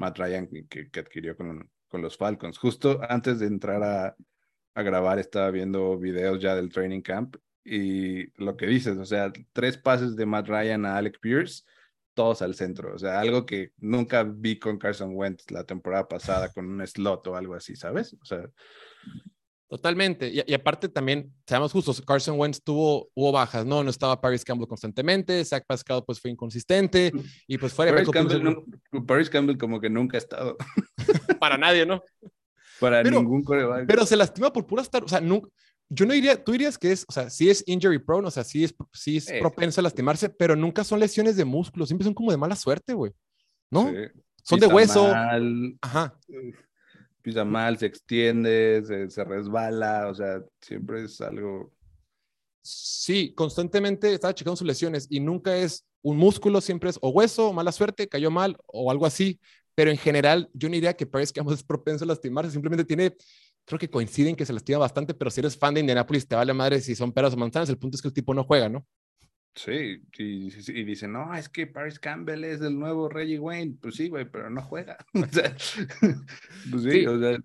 Matt 0.00 0.18
Ryan 0.18 0.48
que, 0.68 0.90
que 0.90 1.00
adquirió 1.00 1.36
con, 1.36 1.70
con 1.86 2.02
los 2.02 2.16
Falcons. 2.16 2.58
Justo 2.58 3.00
antes 3.08 3.38
de 3.38 3.46
entrar 3.46 3.82
a, 3.82 4.16
a 4.74 4.82
grabar 4.82 5.18
estaba 5.18 5.50
viendo 5.50 5.98
videos 5.98 6.40
ya 6.40 6.56
del 6.56 6.70
training 6.70 7.02
camp 7.02 7.36
y 7.62 8.30
lo 8.42 8.56
que 8.56 8.66
dices, 8.66 8.96
o 8.96 9.04
sea, 9.04 9.30
tres 9.52 9.76
pases 9.76 10.16
de 10.16 10.26
Matt 10.26 10.48
Ryan 10.48 10.86
a 10.86 10.96
Alec 10.96 11.20
Pierce, 11.20 11.64
todos 12.14 12.40
al 12.42 12.54
centro, 12.54 12.94
o 12.94 12.98
sea, 12.98 13.20
algo 13.20 13.44
que 13.44 13.72
nunca 13.76 14.24
vi 14.24 14.58
con 14.58 14.78
Carson 14.78 15.14
Wentz 15.14 15.50
la 15.50 15.64
temporada 15.64 16.08
pasada 16.08 16.50
con 16.50 16.66
un 16.66 16.86
slot 16.86 17.26
o 17.26 17.36
algo 17.36 17.54
así, 17.54 17.76
¿sabes? 17.76 18.14
O 18.14 18.24
sea, 18.24 18.48
Totalmente. 19.70 20.28
Y, 20.28 20.52
aparte 20.52 20.88
también, 20.88 21.32
seamos 21.46 21.70
justos, 21.70 22.02
Carson 22.04 22.36
Wentz 22.36 22.60
tuvo, 22.60 23.08
hubo 23.14 23.30
bajas, 23.30 23.64
¿no? 23.64 23.84
No 23.84 23.90
estaba 23.90 24.20
Paris 24.20 24.44
Campbell 24.44 24.66
constantemente, 24.66 25.44
Zach 25.44 25.64
Pascal 25.64 26.02
pues 26.04 26.18
fue 26.18 26.32
inconsistente 26.32 27.12
y 27.46 27.56
pues 27.56 27.72
fuera 27.72 27.92
Paris 27.92 28.10
Campbell, 28.10 28.64
Paris 29.06 29.30
Campbell 29.30 29.56
como 29.56 29.80
que 29.80 29.88
nunca 29.88 30.16
ha 30.16 30.18
estado. 30.18 30.56
Para 31.40 31.56
nadie, 31.56 31.86
¿no? 31.86 32.02
Para 32.80 33.04
ningún 33.04 33.44
coreback. 33.44 33.86
Pero 33.86 34.04
se 34.04 34.16
lastima 34.16 34.52
por 34.52 34.66
pura 34.66 34.82
estar, 34.82 35.04
o 35.04 35.08
sea, 35.08 35.20
nunca, 35.20 35.48
yo 35.88 36.04
no 36.04 36.14
diría, 36.14 36.42
tú 36.42 36.50
dirías 36.50 36.76
que 36.76 36.90
es, 36.90 37.06
o 37.08 37.12
sea, 37.12 37.30
sí 37.30 37.48
es 37.48 37.62
injury 37.68 38.00
prone, 38.00 38.26
o 38.26 38.30
sea, 38.32 38.42
sí 38.42 38.64
es, 38.64 38.74
sí 38.92 39.18
es 39.18 39.30
propenso 39.38 39.80
a 39.80 39.84
lastimarse, 39.84 40.30
pero 40.30 40.56
nunca 40.56 40.82
son 40.82 40.98
lesiones 40.98 41.36
de 41.36 41.44
músculo, 41.44 41.86
siempre 41.86 42.04
son 42.04 42.14
como 42.14 42.32
de 42.32 42.36
mala 42.36 42.56
suerte, 42.56 42.92
güey. 42.92 43.12
¿No? 43.70 43.88
Son 44.42 44.58
de 44.58 44.66
hueso. 44.66 45.12
Ajá 45.80 46.18
pisa 47.22 47.44
mal, 47.44 47.78
se 47.78 47.86
extiende, 47.86 48.82
se, 49.08 49.24
resbala, 49.24 50.08
o 50.08 50.14
sea, 50.14 50.42
siempre 50.60 51.04
es 51.04 51.20
algo. 51.20 51.72
Sí, 52.62 53.32
constantemente 53.34 54.12
estaba 54.12 54.34
checando 54.34 54.56
sus 54.56 54.66
lesiones 54.66 55.06
y 55.10 55.20
nunca 55.20 55.56
es 55.56 55.84
un 56.02 56.16
músculo, 56.16 56.60
siempre 56.60 56.90
es 56.90 56.98
o 57.00 57.10
hueso, 57.10 57.52
mala 57.52 57.72
suerte, 57.72 58.08
cayó 58.08 58.30
mal 58.30 58.56
o 58.66 58.90
algo 58.90 59.06
así, 59.06 59.40
pero 59.74 59.90
en 59.90 59.98
general 59.98 60.50
yo 60.52 60.68
no 60.68 60.74
diría 60.74 60.94
que 60.94 61.06
Paris 61.06 61.32
Campbell 61.32 61.54
es 61.54 61.62
propenso 61.62 62.04
a 62.04 62.08
lastimarse, 62.08 62.52
simplemente 62.52 62.84
tiene 62.84 63.16
creo 63.64 63.78
que 63.78 63.90
coinciden 63.90 64.34
que 64.34 64.44
se 64.44 64.52
lastima 64.52 64.78
bastante, 64.78 65.14
pero 65.14 65.30
si 65.30 65.40
eres 65.40 65.56
fan 65.56 65.74
de 65.74 65.80
Indianapolis, 65.80 66.26
te 66.26 66.34
vale 66.34 66.52
madre 66.52 66.80
si 66.80 66.94
son 66.96 67.12
peras 67.12 67.34
o 67.34 67.36
manzanas. 67.36 67.68
El 67.68 67.78
punto 67.78 67.96
es 67.96 68.02
que 68.02 68.08
el 68.08 68.14
tipo 68.14 68.34
no 68.34 68.42
juega, 68.44 68.68
¿no? 68.68 68.84
Sí, 69.64 70.02
y, 70.16 70.48
y 70.48 70.84
dicen, 70.84 71.12
no, 71.12 71.34
es 71.34 71.50
que 71.50 71.66
Paris 71.66 71.98
Campbell 71.98 72.44
es 72.44 72.62
el 72.62 72.78
nuevo 72.78 73.10
Reggie 73.10 73.38
Wayne. 73.38 73.76
Pues 73.78 73.96
sí, 73.96 74.08
güey, 74.08 74.24
pero 74.24 74.48
no 74.48 74.62
juega. 74.62 74.96
o 75.14 75.26
sea, 75.30 75.54
pues 76.70 76.82
sí, 76.82 77.06
o 77.06 77.20
sea, 77.20 77.38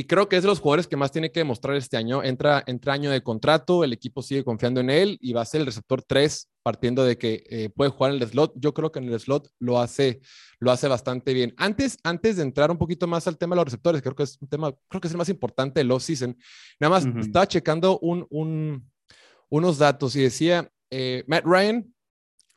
y 0.00 0.04
creo 0.04 0.30
que 0.30 0.36
es 0.36 0.42
de 0.42 0.48
los 0.48 0.60
jugadores 0.60 0.86
que 0.86 0.96
más 0.96 1.12
tiene 1.12 1.30
que 1.30 1.40
demostrar 1.40 1.76
este 1.76 1.98
año. 1.98 2.24
Entra, 2.24 2.64
entra 2.66 2.94
año 2.94 3.10
de 3.10 3.22
contrato, 3.22 3.84
el 3.84 3.92
equipo 3.92 4.22
sigue 4.22 4.42
confiando 4.42 4.80
en 4.80 4.88
él 4.88 5.18
y 5.20 5.34
va 5.34 5.42
a 5.42 5.44
ser 5.44 5.60
el 5.60 5.66
receptor 5.66 6.02
3 6.02 6.48
partiendo 6.62 7.04
de 7.04 7.18
que 7.18 7.44
eh, 7.50 7.68
puede 7.68 7.90
jugar 7.90 8.14
en 8.14 8.22
el 8.22 8.26
slot. 8.26 8.54
Yo 8.56 8.72
creo 8.72 8.90
que 8.90 8.98
en 8.98 9.12
el 9.12 9.20
slot 9.20 9.50
lo 9.58 9.78
hace, 9.78 10.22
lo 10.58 10.70
hace 10.70 10.88
bastante 10.88 11.34
bien. 11.34 11.52
Antes, 11.58 11.98
antes 12.02 12.36
de 12.36 12.44
entrar 12.44 12.70
un 12.70 12.78
poquito 12.78 13.06
más 13.06 13.28
al 13.28 13.36
tema 13.36 13.54
de 13.54 13.58
los 13.58 13.66
receptores, 13.66 14.00
creo 14.00 14.14
que 14.14 14.22
es 14.22 14.38
un 14.40 14.48
tema, 14.48 14.72
creo 14.88 15.02
que 15.02 15.08
es 15.08 15.12
el 15.12 15.18
más 15.18 15.28
importante 15.28 15.80
del 15.80 15.90
off-season. 15.90 16.34
Nada 16.78 16.90
más 16.90 17.06
estaba 17.22 17.46
checando 17.46 17.98
un, 17.98 18.26
un, 18.30 18.89
unos 19.50 19.78
datos 19.78 20.16
y 20.16 20.22
decía 20.22 20.70
eh, 20.90 21.24
Matt 21.26 21.44
Ryan, 21.44 21.92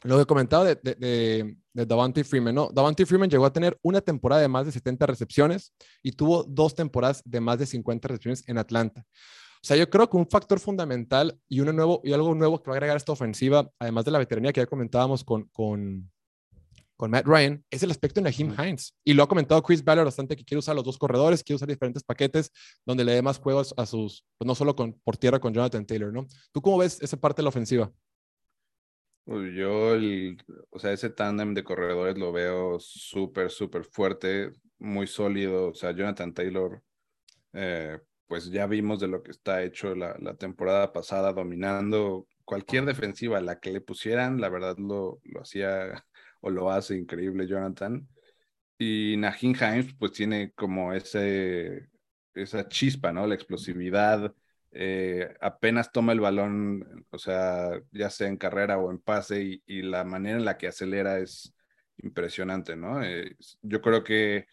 lo 0.04 0.18
que 0.18 0.26
comentaba 0.26 0.66
de, 0.66 0.76
de, 0.76 1.58
de 1.74 1.86
Davante 1.86 2.24
Freeman, 2.24 2.56
¿no? 2.56 2.70
Davante 2.72 3.06
Freeman 3.06 3.30
llegó 3.30 3.46
a 3.46 3.54
tener 3.54 3.78
una 3.82 4.02
temporada 4.02 4.42
de 4.42 4.48
más 4.48 4.66
de 4.66 4.72
70 4.72 5.06
recepciones 5.06 5.74
y 6.02 6.12
tuvo 6.12 6.44
dos 6.44 6.76
temporadas 6.76 7.22
de 7.26 7.40
más 7.40 7.58
de 7.60 7.66
50 7.66 8.08
recepciones 8.08 8.44
en 8.48 8.58
Atlanta. 8.58 9.06
O 9.64 9.66
sea, 9.66 9.78
yo 9.78 9.90
creo 9.90 10.10
que 10.10 10.18
un 10.18 10.28
factor 10.28 10.60
fundamental 10.60 11.40
y, 11.48 11.62
uno 11.62 11.72
nuevo, 11.72 12.02
y 12.04 12.12
algo 12.12 12.36
nuevo 12.36 12.62
que 12.62 12.70
va 12.70 12.76
a 12.76 12.78
agregar 12.78 12.98
esta 12.98 13.14
ofensiva, 13.14 13.72
además 13.80 14.04
de 14.04 14.12
la 14.12 14.20
veteranía 14.20 14.52
que 14.52 14.60
ya 14.60 14.68
comentábamos 14.68 15.24
con, 15.24 15.46
con, 15.54 16.12
con 17.04 17.12
Matt 17.12 17.26
Ryan, 17.26 17.62
es 17.70 17.84
el 17.84 17.92
aspecto 17.92 18.22
de 18.22 18.32
Naheem 18.32 18.56
Hines. 18.58 18.96
Y 19.04 19.14
lo 19.14 19.24
ha 19.24 19.28
comentado 19.28 19.62
Chris 19.62 19.84
Ballard 19.84 20.06
bastante 20.06 20.38
que 20.38 20.46
quiere 20.46 20.60
usar 20.60 20.74
los 20.74 20.86
dos 20.86 20.98
corredores, 20.98 21.44
quiere 21.44 21.58
usar 21.58 21.68
diferentes 21.68 22.02
paquetes 22.02 22.50
donde 22.86 23.04
le 23.04 23.12
dé 23.12 23.22
más 23.22 23.40
juegos 23.40 23.74
a 23.76 23.86
sus, 23.86 24.26
pues 24.38 24.48
no 24.48 24.56
solo 24.56 24.74
con, 24.74 24.94
por 25.04 25.18
tierra 25.18 25.38
con 25.38 25.54
Jonathan 25.54 25.86
Taylor, 25.86 26.14
¿no? 26.14 26.26
¿Tú 26.54 26.62
cómo 26.62 26.78
ves 26.78 27.02
esa 27.02 27.18
parte 27.18 27.42
de 27.42 27.44
la 27.44 27.50
ofensiva? 27.50 27.92
Pues 29.26 29.54
yo, 29.54 29.96
el, 29.96 30.38
o 30.70 30.80
sea, 30.80 30.94
ese 30.94 31.10
tándem 31.10 31.54
de 31.54 31.66
corredores 31.66 32.18
lo 32.18 32.32
veo 32.32 32.80
súper, 32.80 33.52
súper 33.52 33.84
fuerte, 33.84 34.54
muy 34.80 35.06
sólido. 35.06 35.72
O 35.72 35.74
sea, 35.74 35.92
Jonathan 35.92 36.34
Taylor, 36.34 36.82
eh, 37.52 38.00
pues 38.28 38.50
ya 38.50 38.66
vimos 38.66 39.02
de 39.02 39.10
lo 39.10 39.22
que 39.24 39.32
está 39.32 39.62
hecho 39.62 39.94
la, 39.94 40.16
la, 40.22 40.36
temporada 40.36 40.94
pasada, 40.94 41.34
dominando 41.34 42.28
cualquier 42.46 42.86
defensiva, 42.86 43.42
la 43.42 43.60
que 43.60 43.72
le 43.72 43.82
pusieran, 43.82 44.40
la 44.40 44.48
verdad 44.48 44.78
lo, 44.78 45.20
lo 45.26 45.42
hacía 45.42 46.06
o 46.44 46.50
lo 46.50 46.72
hace 46.72 46.98
increíble 46.98 47.48
Jonathan. 47.48 48.08
Y 48.78 49.16
Najin 49.18 49.56
Himes, 49.56 49.96
pues 49.98 50.12
tiene 50.12 50.52
como 50.54 50.94
ese, 50.94 51.90
esa 52.34 52.68
chispa, 52.68 53.14
¿no? 53.14 53.26
La 53.28 53.36
explosividad, 53.36 54.34
eh, 54.72 55.34
apenas 55.42 55.92
toma 55.92 56.14
el 56.14 56.20
balón, 56.20 57.06
o 57.12 57.18
sea, 57.18 57.82
ya 57.92 58.10
sea 58.10 58.28
en 58.28 58.38
carrera 58.38 58.78
o 58.78 58.92
en 58.92 59.00
pase, 59.00 59.62
y, 59.66 59.82
la 59.84 60.04
manera 60.04 60.38
en 60.38 60.46
la 60.46 60.58
que 60.58 60.68
acelera 60.68 61.20
es 61.20 61.54
impresionante, 61.98 62.76
¿no? 62.76 63.04
Eh, 63.04 63.38
yo 63.62 63.82
creo 63.82 64.04
que 64.04 64.48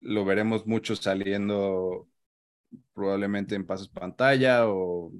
lo 0.00 0.24
veremos 0.24 0.66
mucho 0.66 0.96
saliendo 0.96 2.08
probablemente 2.94 3.54
en 3.54 3.66
pases 3.66 3.88
pantalla 3.88 4.68
o, 4.68 5.12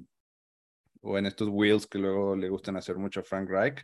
o 1.01 1.17
en 1.17 1.25
estos 1.25 1.49
wheels 1.49 1.87
que 1.87 1.99
luego 1.99 2.35
le 2.35 2.49
gustan 2.49 2.77
hacer 2.77 2.97
mucho 2.97 3.21
a 3.21 3.23
Frank 3.23 3.49
Reich, 3.49 3.81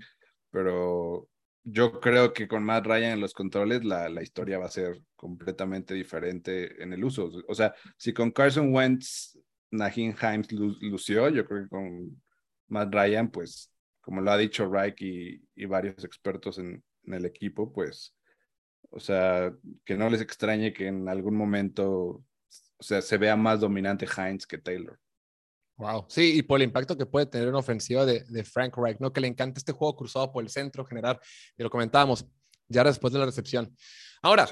pero 0.51 1.29
yo 1.69 2.00
creo 2.00 2.31
que 2.31 2.47
con 2.47 2.63
Matt 2.63 2.86
Ryan 2.86 3.13
en 3.13 3.19
los 3.19 3.33
controles 3.33 3.83
la, 3.83 4.07
la, 4.07 4.24
historia 4.24 4.57
va 4.57 4.67
a 4.67 4.71
ser 4.71 5.01
completamente 5.17 5.93
diferente 5.93 6.81
en 6.81 6.93
el 6.93 7.03
uso. 7.03 7.29
O 7.47 7.55
sea, 7.55 7.75
si 7.97 8.13
con 8.13 8.31
Carson 8.31 8.74
Wentz 8.74 9.38
Najin 9.71 10.15
Himes 10.21 10.50
lució, 10.51 11.27
yo 11.29 11.45
creo 11.45 11.63
que 11.63 11.69
con 11.69 12.21
Matt 12.69 12.93
Ryan, 12.93 13.29
pues 13.29 13.69
como 14.00 14.21
lo 14.21 14.31
ha 14.31 14.38
dicho 14.38 14.69
Reich 14.69 15.01
y, 15.01 15.65
varios 15.65 16.05
expertos 16.05 16.57
en, 16.59 16.81
el 17.03 17.25
equipo, 17.25 17.71
pues, 17.74 18.15
o 18.89 19.00
sea, 19.00 19.53
que 19.83 19.95
no 19.97 20.09
les 20.09 20.21
extrañe 20.21 20.74
que 20.74 20.88
en 20.88 21.09
algún 21.09 21.36
momento, 21.36 22.24
o 22.77 22.83
sea, 22.83 23.01
se 23.01 23.17
vea 23.17 23.36
más 23.36 23.59
dominante 23.59 24.05
Hines 24.05 24.47
que 24.47 24.57
Taylor. 24.57 24.97
Wow, 25.77 26.05
sí, 26.10 26.39
y 26.39 26.41
por 26.41 26.60
el 26.60 26.63
impacto 26.63 26.98
que 26.98 27.05
puede 27.05 27.27
tener 27.27 27.48
una 27.48 27.60
ofensiva 27.60 28.03
de, 28.03 28.43
Frank 28.43 28.75
Reich, 28.75 28.98
¿no? 29.00 29.13
Que 29.13 29.22
le 29.22 29.27
encanta 29.27 29.60
este 29.60 29.74
juego 29.74 29.96
cruzado 29.96 30.31
por 30.31 30.43
el 30.43 30.50
centro, 30.50 30.84
generar, 30.84 31.19
y 31.55 31.62
lo 31.62 31.69
comentábamos 31.69 32.25
ya 32.67 32.84
después 32.84 33.13
de 33.13 33.19
la 33.19 33.25
recepción. 33.25 33.75
Ahora, 34.24 34.50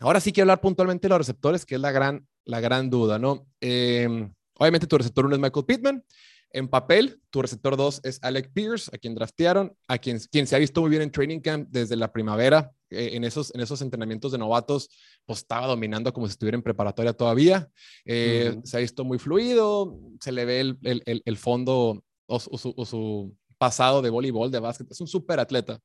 ahora 0.00 0.20
sí 0.20 0.32
quiero 0.32 0.44
hablar 0.44 0.60
puntualmente 0.60 1.06
de 1.06 1.10
los 1.10 1.18
receptores, 1.18 1.66
que 1.66 1.74
es 1.74 1.80
la 1.80 1.90
gran, 1.90 2.26
la 2.44 2.60
gran 2.60 2.88
duda, 2.88 3.18
¿no? 3.18 3.48
Em, 3.60 4.32
obviamente 4.58 4.86
tu 4.86 4.96
receptor 4.96 5.26
uno 5.26 5.34
es 5.34 5.40
Michael 5.40 5.66
Pittman. 5.66 6.04
En 6.52 6.68
papel, 6.68 7.20
tu 7.30 7.40
receptor 7.40 7.76
2 7.76 8.00
es 8.04 8.18
Alec 8.22 8.52
Pierce, 8.52 8.90
a 8.92 8.98
quien 8.98 9.14
draftearon, 9.14 9.74
a 9.88 9.98
quien, 9.98 10.18
quien 10.30 10.46
se 10.46 10.54
ha 10.54 10.58
visto 10.58 10.80
muy 10.80 10.90
bien 10.90 11.02
en 11.02 11.10
training 11.10 11.40
camp 11.40 11.68
desde 11.70 11.96
la 11.96 12.12
primavera, 12.12 12.70
eh, 12.90 13.10
en, 13.14 13.24
esos, 13.24 13.54
en 13.54 13.60
esos 13.60 13.80
entrenamientos 13.80 14.32
de 14.32 14.38
novatos, 14.38 14.90
pues 15.24 15.40
estaba 15.40 15.66
dominando 15.66 16.12
como 16.12 16.26
si 16.26 16.32
estuviera 16.32 16.56
en 16.56 16.62
preparatoria 16.62 17.12
todavía. 17.14 17.68
Eh, 18.04 18.58
se 18.64 18.76
ha 18.76 18.80
visto 18.80 19.04
muy 19.04 19.18
fluido, 19.18 19.98
se 20.20 20.32
le 20.32 20.44
ve 20.44 20.60
el, 20.60 20.78
el, 20.82 21.22
el 21.24 21.36
fondo 21.38 22.04
o, 22.26 22.38
su, 22.38 22.74
o, 22.76 22.84
su, 22.84 23.34
pasado 23.56 24.02
de 24.02 24.10
voleibol, 24.10 24.50
de 24.50 24.58
básquet. 24.58 24.90
Es 24.90 25.00
un 25.00 25.06
súper 25.06 25.40
atleta 25.40 25.80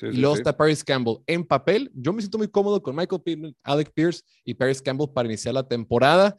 y 0.00 0.16
luego 0.16 0.34
está 0.34 0.56
Paris 0.56 0.82
Campbell. 0.82 1.18
En 1.26 1.44
papel, 1.44 1.90
yo 1.94 2.12
me 2.12 2.20
siento 2.20 2.38
muy 2.38 2.48
cómodo 2.48 2.82
con 2.82 2.96
Michael 2.96 3.22
Pittman, 3.22 3.56
Alec 3.62 3.92
Pierce 3.92 4.22
y 4.44 4.54
Paris 4.54 4.82
Campbell 4.82 5.08
para 5.08 5.28
iniciar 5.28 5.54
la 5.54 5.66
temporada, 5.66 6.36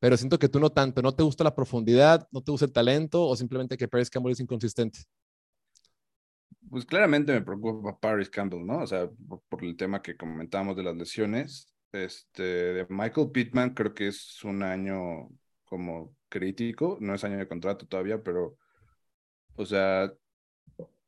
pero 0.00 0.16
siento 0.16 0.38
que 0.38 0.48
tú 0.48 0.60
no 0.60 0.70
tanto, 0.70 1.02
no 1.02 1.12
te 1.12 1.22
gusta 1.22 1.44
la 1.44 1.54
profundidad, 1.54 2.28
no 2.30 2.40
te 2.42 2.50
gusta 2.50 2.66
el 2.66 2.72
talento 2.72 3.24
o 3.24 3.36
simplemente 3.36 3.76
que 3.76 3.88
Paris 3.88 4.10
Campbell 4.10 4.32
es 4.32 4.40
inconsistente. 4.40 5.00
Pues 6.70 6.84
claramente 6.84 7.32
me 7.32 7.42
preocupa 7.42 7.98
Paris 7.98 8.28
Campbell, 8.28 8.64
¿no? 8.64 8.78
O 8.78 8.86
sea, 8.86 9.08
por, 9.48 9.64
el 9.64 9.76
tema 9.76 10.02
que 10.02 10.16
comentamos 10.16 10.76
de 10.76 10.82
las 10.82 10.96
lesiones. 10.96 11.72
Este, 11.90 12.42
de 12.42 12.86
Michael 12.90 13.30
Pittman 13.32 13.70
creo 13.72 13.94
que 13.94 14.08
es 14.08 14.44
un 14.44 14.62
año 14.62 15.30
como 15.64 16.14
crítico, 16.28 16.98
no 17.00 17.14
es 17.14 17.24
año 17.24 17.38
de 17.38 17.48
contrato 17.48 17.86
todavía, 17.86 18.22
pero, 18.22 18.58
o 19.56 19.64
sea, 19.64 20.12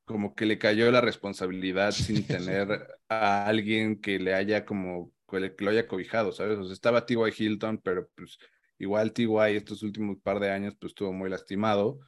como 0.06 0.34
que 0.34 0.46
le 0.46 0.58
cayó 0.58 0.90
la 0.90 1.00
responsabilidad 1.02 1.92
sin 1.92 2.26
tener 2.26 2.68
a 3.08 3.46
alguien 3.46 4.00
que 4.00 4.18
le 4.18 4.34
haya 4.34 4.64
como, 4.64 5.12
que 5.28 5.54
lo 5.58 5.70
haya 5.70 5.86
cobijado, 5.86 6.32
¿sabes? 6.32 6.58
O 6.58 6.64
sea, 6.64 6.72
estaba 6.72 7.06
T.Y. 7.06 7.16
Hilton, 7.36 7.78
pero 7.78 8.08
pues 8.16 8.38
igual 8.80 9.12
T.Y. 9.12 9.56
estos 9.56 9.82
últimos 9.82 10.18
par 10.18 10.40
de 10.40 10.50
años 10.50 10.74
pues 10.80 10.90
estuvo 10.90 11.12
muy 11.12 11.30
lastimado. 11.30 12.00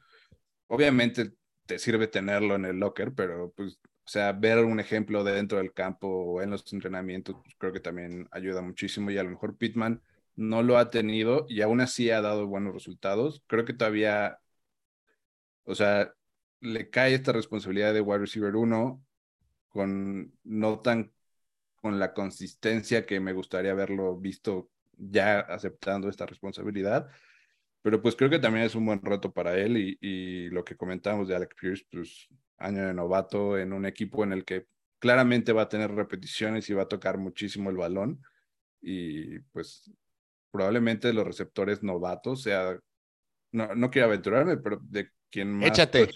Obviamente 0.67 1.33
te 1.65 1.79
sirve 1.79 2.07
tenerlo 2.07 2.55
en 2.55 2.65
el 2.65 2.77
locker, 2.77 3.13
pero 3.13 3.53
pues, 3.55 3.79
o 4.05 4.09
sea, 4.09 4.33
ver 4.33 4.59
un 4.59 4.79
ejemplo 4.79 5.23
dentro 5.23 5.59
del 5.59 5.71
campo 5.73 6.07
o 6.07 6.41
en 6.41 6.49
los 6.49 6.71
entrenamientos, 6.73 7.35
pues, 7.41 7.55
creo 7.57 7.71
que 7.71 7.79
también 7.79 8.27
ayuda 8.31 8.61
muchísimo 8.61 9.11
y 9.11 9.17
a 9.17 9.23
lo 9.23 9.29
mejor 9.29 9.57
Pittman 9.57 10.01
no 10.35 10.63
lo 10.63 10.77
ha 10.77 10.89
tenido 10.89 11.45
y 11.47 11.61
aún 11.61 11.79
así 11.79 12.09
ha 12.09 12.21
dado 12.21 12.47
buenos 12.47 12.73
resultados. 12.73 13.43
Creo 13.47 13.65
que 13.65 13.73
todavía, 13.73 14.39
o 15.65 15.75
sea, 15.75 16.13
le 16.59 16.89
cae 16.89 17.13
esta 17.13 17.31
responsabilidad 17.33 17.93
de 17.93 18.01
wide 18.01 18.19
receiver 18.19 18.55
1 18.55 19.03
con 19.69 20.33
no 20.43 20.79
tan 20.79 21.11
con 21.75 21.99
la 21.99 22.13
consistencia 22.13 23.05
que 23.05 23.19
me 23.19 23.33
gustaría 23.33 23.71
haberlo 23.71 24.17
visto 24.17 24.69
ya 24.97 25.39
aceptando 25.39 26.09
esta 26.09 26.25
responsabilidad. 26.25 27.07
Pero 27.81 28.01
pues 28.01 28.15
creo 28.15 28.29
que 28.29 28.39
también 28.39 28.65
es 28.65 28.75
un 28.75 28.85
buen 28.85 29.01
reto 29.01 29.31
para 29.33 29.57
él 29.57 29.77
y, 29.77 29.97
y 29.99 30.49
lo 30.49 30.63
que 30.63 30.77
comentamos 30.77 31.27
de 31.27 31.35
Alex 31.35 31.55
Pierce, 31.59 31.85
pues 31.91 32.29
año 32.57 32.87
de 32.87 32.93
novato 32.93 33.57
en 33.57 33.73
un 33.73 33.85
equipo 33.85 34.23
en 34.23 34.31
el 34.31 34.45
que 34.45 34.67
claramente 34.99 35.51
va 35.51 35.63
a 35.63 35.69
tener 35.69 35.91
repeticiones 35.91 36.69
y 36.69 36.73
va 36.73 36.83
a 36.83 36.87
tocar 36.87 37.17
muchísimo 37.17 37.69
el 37.69 37.75
balón 37.75 38.21
y 38.81 39.39
pues 39.51 39.91
probablemente 40.49 41.11
los 41.11 41.25
receptores 41.25 41.83
novatos 41.83 42.43
sea, 42.43 42.77
no, 43.51 43.75
no 43.75 43.89
quiero 43.89 44.07
aventurarme, 44.07 44.57
pero 44.57 44.79
de 44.81 45.09
quien 45.29 45.51
más 45.51 45.69
Échate. 45.69 46.09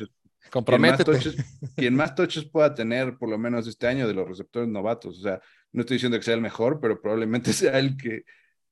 Comprométete. 0.52 1.20
Quien 1.76 1.96
más, 1.96 2.16
toches, 2.16 2.46
pueda 2.46 2.74
tener, 2.74 3.18
por 3.18 3.30
lo 3.30 3.38
menos 3.38 3.68
este 3.68 3.88
año, 3.88 4.08
de 4.08 4.14
los 4.14 4.28
receptores 4.28 4.70
novatos. 4.70 5.20
O 5.20 5.22
sea, 5.22 5.42
no 5.74 5.82
estoy 5.82 5.96
diciendo 5.96 6.18
que 6.18 6.24
sea 6.24 6.36
el 6.36 6.42
mejor, 6.42 6.80
pero 6.80 7.02
probablemente 7.02 7.52
sea 7.54 7.80
el 7.80 7.98
que, 7.98 8.24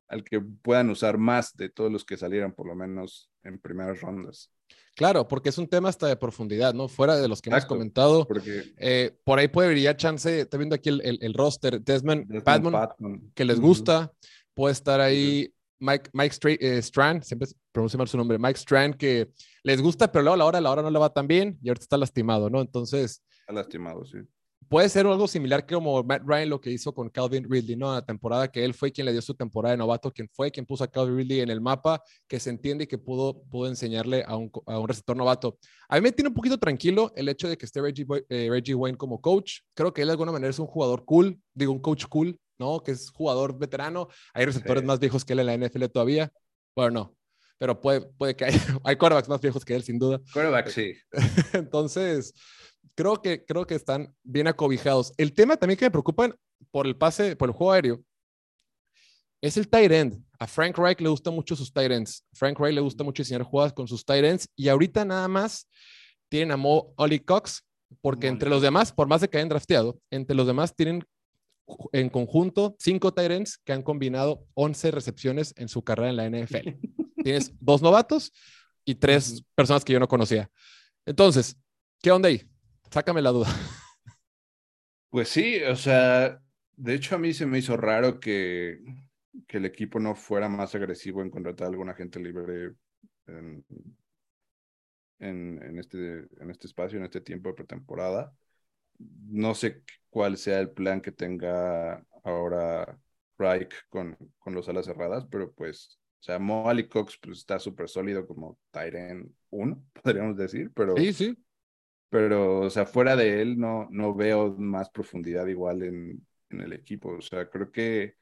al 0.07 0.23
que 0.23 0.39
puedan 0.39 0.89
usar 0.89 1.17
más 1.17 1.55
de 1.55 1.69
todos 1.69 1.91
los 1.91 2.05
que 2.05 2.17
salieran, 2.17 2.53
por 2.53 2.67
lo 2.67 2.75
menos 2.75 3.29
en 3.43 3.59
primeras 3.59 4.01
rondas. 4.01 4.51
Claro, 4.95 5.27
porque 5.27 5.49
es 5.49 5.57
un 5.57 5.67
tema 5.67 5.89
hasta 5.89 6.07
de 6.07 6.15
profundidad, 6.15 6.73
¿no? 6.73 6.87
Fuera 6.87 7.17
de 7.17 7.27
los 7.27 7.41
que 7.41 7.49
hemos 7.49 7.65
comentado. 7.65 8.25
Porque... 8.25 8.73
Eh, 8.77 9.17
por 9.25 9.39
ahí 9.39 9.49
puede 9.49 9.69
brillar 9.69 9.97
chance, 9.97 10.41
estoy 10.41 10.59
viendo 10.59 10.75
aquí 10.75 10.89
el, 10.89 11.19
el, 11.21 11.33
roster, 11.33 11.81
Desmond, 11.81 12.27
Desmond 12.27 13.33
que 13.33 13.43
les 13.43 13.59
gusta, 13.59 14.13
puede 14.53 14.71
estar 14.71 15.01
ahí 15.01 15.53
Mike, 15.79 16.09
Mike 16.13 16.57
eh, 16.61 16.77
Strand, 16.77 17.23
siempre 17.23 17.49
pronuncio 17.71 17.97
mal 17.97 18.07
su 18.07 18.17
nombre, 18.17 18.39
Mike 18.39 18.57
Strand, 18.57 18.95
que 18.95 19.29
les 19.63 19.81
gusta, 19.81 20.11
pero 20.11 20.23
luego 20.23 20.35
a 20.35 20.37
la 20.37 20.45
hora, 20.45 20.57
a 20.59 20.61
la 20.61 20.71
hora 20.71 20.81
no 20.81 20.89
le 20.89 20.99
va 20.99 21.13
tan 21.13 21.27
bien 21.27 21.59
y 21.61 21.67
ahorita 21.67 21.83
está 21.83 21.97
lastimado, 21.97 22.49
¿no? 22.49 22.61
Entonces. 22.61 23.21
Está 23.41 23.53
lastimado, 23.53 24.05
sí. 24.05 24.19
Puede 24.69 24.89
ser 24.89 25.05
algo 25.05 25.27
similar 25.27 25.65
que 25.65 25.75
como 25.75 26.03
Matt 26.03 26.23
Ryan 26.25 26.49
lo 26.49 26.61
que 26.61 26.71
hizo 26.71 26.93
con 26.93 27.09
Calvin 27.09 27.49
Ridley, 27.49 27.75
¿no? 27.75 27.93
La 27.93 28.05
temporada 28.05 28.51
que 28.51 28.63
él 28.63 28.73
fue 28.73 28.91
quien 28.91 29.05
le 29.05 29.11
dio 29.11 29.21
su 29.21 29.33
temporada 29.33 29.71
de 29.71 29.77
novato, 29.77 30.11
quien 30.11 30.29
fue 30.29 30.51
quien 30.51 30.65
puso 30.65 30.83
a 30.83 30.87
Calvin 30.87 31.17
Ridley 31.17 31.41
en 31.41 31.49
el 31.49 31.61
mapa, 31.61 32.01
que 32.27 32.39
se 32.39 32.49
entiende 32.49 32.85
y 32.85 32.87
que 32.87 32.97
pudo, 32.97 33.43
pudo 33.43 33.67
enseñarle 33.67 34.23
a 34.27 34.35
un, 34.35 34.51
a 34.65 34.79
un 34.79 34.87
receptor 34.87 35.15
novato. 35.15 35.57
A 35.89 35.95
mí 35.95 36.01
me 36.01 36.11
tiene 36.11 36.29
un 36.29 36.35
poquito 36.35 36.57
tranquilo 36.57 37.11
el 37.15 37.29
hecho 37.29 37.47
de 37.47 37.57
que 37.57 37.65
esté 37.65 37.81
Reggie, 37.81 38.05
eh, 38.29 38.47
Reggie 38.49 38.75
Wayne 38.75 38.97
como 38.97 39.21
coach. 39.21 39.59
Creo 39.73 39.93
que 39.93 40.01
él 40.01 40.07
de 40.07 40.13
alguna 40.13 40.31
manera 40.31 40.49
es 40.49 40.59
un 40.59 40.67
jugador 40.67 41.05
cool, 41.05 41.39
digo, 41.53 41.71
un 41.71 41.79
coach 41.79 42.05
cool, 42.07 42.39
¿no? 42.57 42.81
Que 42.81 42.91
es 42.91 43.09
jugador 43.11 43.57
veterano. 43.57 44.07
Hay 44.33 44.45
receptores 44.45 44.83
más 44.83 44.99
viejos 44.99 45.23
que 45.25 45.33
él 45.33 45.39
en 45.39 45.45
la 45.45 45.57
NFL 45.57 45.85
todavía. 45.85 46.31
Bueno, 46.75 46.91
no, 46.91 47.15
pero 47.57 47.79
puede, 47.79 48.01
puede 48.01 48.35
que 48.35 48.45
haya, 48.45 48.59
hay 48.83 48.95
quarterbacks 48.95 49.29
más 49.29 49.41
viejos 49.41 49.63
que 49.63 49.75
él, 49.75 49.83
sin 49.83 49.99
duda. 49.99 50.19
Quarterbacks, 50.33 50.73
sí. 50.73 50.93
Entonces, 51.53 52.33
creo 52.95 53.21
que, 53.21 53.45
creo 53.45 53.67
que 53.67 53.75
están 53.75 54.15
bien 54.23 54.47
acobijados. 54.47 55.13
El 55.17 55.33
tema 55.33 55.57
también 55.57 55.77
que 55.77 55.85
me 55.85 55.91
preocupa 55.91 56.35
por 56.71 56.87
el 56.87 56.95
pase, 56.95 57.35
por 57.35 57.49
el 57.49 57.53
juego 57.55 57.73
aéreo, 57.73 58.03
es 59.41 59.57
el 59.57 59.67
tight 59.67 59.91
end. 59.91 60.23
A 60.39 60.47
Frank 60.47 60.77
Reich 60.77 60.99
le 61.01 61.09
gusta 61.09 61.29
mucho 61.29 61.55
sus 61.55 61.71
tight 61.71 61.91
ends. 61.91 62.25
Frank 62.33 62.59
Reich 62.59 62.73
le 62.73 62.81
gusta 62.81 63.03
mucho 63.03 63.21
diseñar 63.21 63.43
jugadas 63.43 63.73
con 63.73 63.87
sus 63.87 64.03
tight 64.03 64.25
ends 64.25 64.49
y 64.55 64.69
ahorita 64.69 65.05
nada 65.05 65.27
más 65.27 65.67
tienen 66.29 66.51
a 66.51 66.57
Mo 66.57 66.93
Ollie 66.97 67.23
Cox, 67.23 67.63
porque 68.01 68.27
entre 68.27 68.49
los 68.49 68.61
demás, 68.61 68.91
por 68.91 69.07
más 69.07 69.21
de 69.21 69.29
que 69.29 69.37
hayan 69.37 69.49
drafteado, 69.49 69.99
entre 70.09 70.35
los 70.35 70.47
demás 70.47 70.75
tienen 70.75 71.03
en 71.93 72.09
conjunto 72.09 72.75
cinco 72.79 73.13
tight 73.13 73.31
ends 73.31 73.57
que 73.57 73.73
han 73.73 73.83
combinado 73.83 74.45
11 74.55 74.91
recepciones 74.91 75.53
en 75.57 75.69
su 75.69 75.83
carrera 75.83 76.09
en 76.09 76.15
la 76.15 76.29
NFL. 76.29 76.69
Tienes 77.23 77.51
dos 77.59 77.81
novatos 77.81 78.31
y 78.83 78.95
tres 78.95 79.43
personas 79.55 79.83
que 79.83 79.93
yo 79.93 79.99
no 79.99 80.07
conocía. 80.07 80.49
Entonces, 81.05 81.57
¿qué 82.01 82.11
onda 82.11 82.29
ahí? 82.29 82.41
Sácame 82.91 83.21
la 83.21 83.31
duda. 83.31 83.49
Pues 85.09 85.29
sí, 85.29 85.61
o 85.63 85.75
sea, 85.77 86.41
de 86.75 86.93
hecho 86.93 87.15
a 87.15 87.17
mí 87.17 87.33
se 87.33 87.45
me 87.45 87.57
hizo 87.57 87.77
raro 87.77 88.19
que, 88.19 88.79
que 89.47 89.57
el 89.57 89.65
equipo 89.65 89.99
no 89.99 90.13
fuera 90.13 90.49
más 90.49 90.75
agresivo 90.75 91.21
en 91.21 91.29
contratar 91.29 91.67
a 91.67 91.69
alguna 91.69 91.93
gente 91.93 92.19
libre 92.19 92.73
en, 93.27 93.65
en, 95.19 95.79
este, 95.79 96.27
en 96.39 96.51
este 96.51 96.67
espacio, 96.67 96.97
en 96.97 97.05
este 97.05 97.21
tiempo 97.21 97.49
de 97.49 97.55
pretemporada. 97.55 98.35
No 98.97 99.55
sé 99.55 99.83
cuál 100.09 100.37
sea 100.37 100.59
el 100.59 100.71
plan 100.71 100.99
que 100.99 101.11
tenga 101.11 102.05
ahora 102.23 102.99
Reich 103.37 103.73
con, 103.87 104.17
con 104.37 104.53
los 104.53 104.67
alas 104.67 104.85
cerradas, 104.85 105.25
pero 105.31 105.53
pues, 105.53 105.97
o 106.19 106.23
sea, 106.23 106.39
Mo 106.39 106.69
Cox 106.89 107.17
pues, 107.21 107.37
está 107.37 107.59
súper 107.59 107.87
sólido 107.87 108.27
como 108.27 108.59
Tyren 108.71 109.33
1, 109.49 109.85
podríamos 110.03 110.35
decir, 110.35 110.71
pero... 110.73 110.95
Sí, 110.97 111.13
sí 111.13 111.44
pero, 112.15 112.61
o 112.61 112.69
sea, 112.69 112.85
fuera 112.85 113.17
de 113.17 113.41
él 113.41 113.59
no, 113.59 113.89
no 113.91 114.15
veo 114.15 114.55
más 114.57 114.89
profundidad 114.89 115.47
igual 115.47 115.83
en, 115.83 116.25
en 116.49 116.61
el 116.61 116.71
equipo. 116.71 117.09
O 117.09 117.21
sea, 117.21 117.49
creo 117.49 117.73
que 117.73 118.15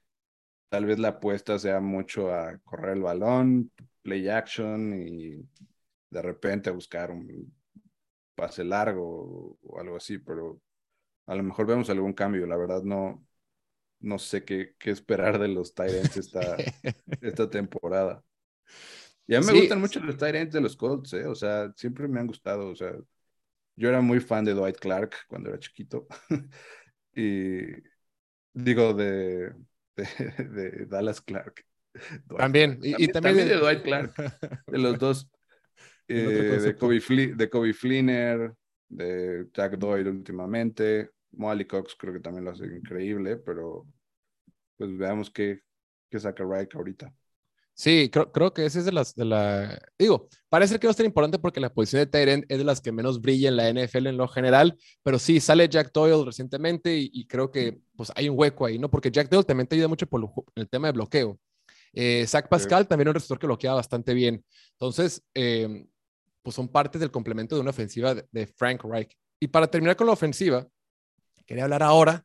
tal 0.70 0.88
vez 0.88 0.98
la 0.98 1.10
apuesta 1.10 1.60
sea 1.60 1.80
mucho 1.80 2.34
a 2.34 2.58
correr 2.64 2.98
el 2.98 3.04
balón, 3.04 3.72
play 4.02 4.30
action 4.30 5.00
y 5.00 5.48
de 6.10 6.22
repente 6.24 6.72
buscar 6.72 7.12
un 7.12 7.54
pase 8.34 8.64
largo 8.64 9.60
o, 9.62 9.80
algo 9.80 9.98
así, 9.98 10.18
pero 10.18 10.60
a 11.28 11.36
lo 11.36 11.44
mejor 11.44 11.68
vemos 11.68 11.88
algún 11.92 12.14
cambio. 12.14 12.48
La 12.48 12.58
verdad 12.58 12.82
no, 12.82 13.24
no 14.00 14.18
sé 14.18 14.44
qué, 14.44 14.74
qué 14.80 14.90
esperar 14.90 15.38
de 15.38 15.50
los 15.50 15.76
Tyrants 15.76 16.18
esta, 16.18 16.58
esta 17.22 17.48
temporada. 17.48 18.24
Ya 19.28 19.40
me 19.40 19.54
gustan 19.54 19.80
mucho 19.82 20.00
los 20.00 20.18
Tyrants 20.18 20.52
de 20.52 20.62
los 20.62 20.76
Colts, 20.76 21.14
¿eh? 21.14 21.28
o 21.28 21.36
sea, 21.36 21.72
siempre 21.76 22.08
me 22.08 22.20
han 22.20 22.26
gustado, 22.26 22.70
o 22.70 22.76
sea, 22.76 22.92
yo 23.76 23.90
era 23.90 24.02
muy 24.02 24.20
fan 24.20 24.46
de 24.46 24.54
Dwight 24.54 24.78
Clark 24.78 25.16
cuando 25.28 25.50
era 25.50 25.60
chiquito. 25.60 26.08
y 27.16 27.62
digo, 28.54 28.94
de, 28.94 29.54
de, 29.96 30.86
Dallas 30.88 31.22
Clark. 31.22 31.66
también, 32.38 32.80
Y, 32.82 33.08
también, 33.08 33.48
de... 33.48 33.56
Dwight 33.56 33.84
Clark, 33.84 34.14
de 34.68 34.78
los 34.78 34.98
dos. 34.98 35.30
Eh, 36.08 36.16
de, 36.16 36.76
Kobe 36.76 37.00
de 37.36 37.50
Kobe 37.50 37.74
Fleener, 37.74 38.54
de 38.90 39.48
Jack 39.54 39.78
Doyle 39.78 40.10
últimamente. 40.10 41.12
Molly 41.32 41.66
Cox 41.66 41.96
creo 41.96 42.14
que 42.14 42.20
también 42.20 42.46
lo 42.46 42.52
hace 42.52 42.66
increíble, 42.66 43.38
pero 43.38 43.88
pues 44.78 44.96
veamos 44.98 45.32
qué, 45.32 45.62
qué 46.10 46.20
saca 46.20 46.44
Reich 46.46 46.76
ahorita. 46.76 47.14
Sí, 47.76 48.10
creo, 48.12 48.32
creo, 48.32 48.54
que 48.54 48.66
ese 48.66 48.80
es 48.80 48.86
de 48.86 48.92
las, 48.92 49.16
de 49.16 49.26
la, 49.26 49.80
digo, 49.98 50.30
parece 50.48 50.80
que 50.80 50.86
va 50.86 50.92
a 50.92 50.94
ser 50.94 51.08
importante 51.08 51.40
porque 51.40 51.60
la 51.60 51.74
posición 51.74 52.02
de 52.02 52.06
Tyrant 52.06 52.46
es 52.48 52.60
de 52.60 52.64
las 52.64 52.80
que 52.82 52.92
menos 52.92 53.20
brilla 53.20 53.50
en 53.50 53.58
la 53.58 53.68
NFL 53.68 54.08
en 54.08 54.18
lo 54.18 54.28
general, 54.28 54.78
pero 55.02 55.18
sí, 55.18 55.40
sale 55.40 55.68
Jack 55.68 55.92
Doyle 55.92 56.24
recientemente 56.24 56.96
y, 56.96 57.26
creo 57.26 57.52
que 57.52 57.80
pues 57.96 58.12
hay 58.16 58.30
un 58.30 58.38
hueco 58.38 58.68
ahí, 58.68 58.78
¿no? 58.78 58.92
Porque 58.92 59.10
Jack 59.10 59.28
Doyle 59.30 59.46
también 59.46 59.68
te 59.68 59.76
ayuda 59.76 59.88
mucho 59.88 60.06
por 60.08 60.30
el 60.56 60.70
tema 60.70 60.88
de 60.88 60.94
bloqueo. 60.94 61.40
Eh, 61.94 62.26
Zach 62.28 62.48
Pascal 62.48 62.88
también 62.88 63.08
es 63.08 63.12
un 63.12 63.16
receptor 63.16 63.40
que 63.40 63.48
bloquea 63.48 63.74
bastante 63.74 64.14
bien. 64.14 64.46
Entonces, 64.74 65.24
eh, 65.34 65.86
pues 66.44 66.56
son 66.56 66.68
partes 66.68 67.02
del 67.02 67.12
complemento 67.12 67.56
de 67.56 67.62
una 67.62 67.72
ofensiva 67.72 68.14
de, 68.14 68.26
de 68.32 68.48
Frank 68.48 68.84
Reich. 68.84 69.16
Y 69.40 69.48
para 69.48 69.68
terminar 69.68 69.96
con 69.96 70.08
la 70.08 70.14
ofensiva, 70.14 70.68
quería 71.46 71.64
hablar 71.64 71.82
ahora, 71.82 72.24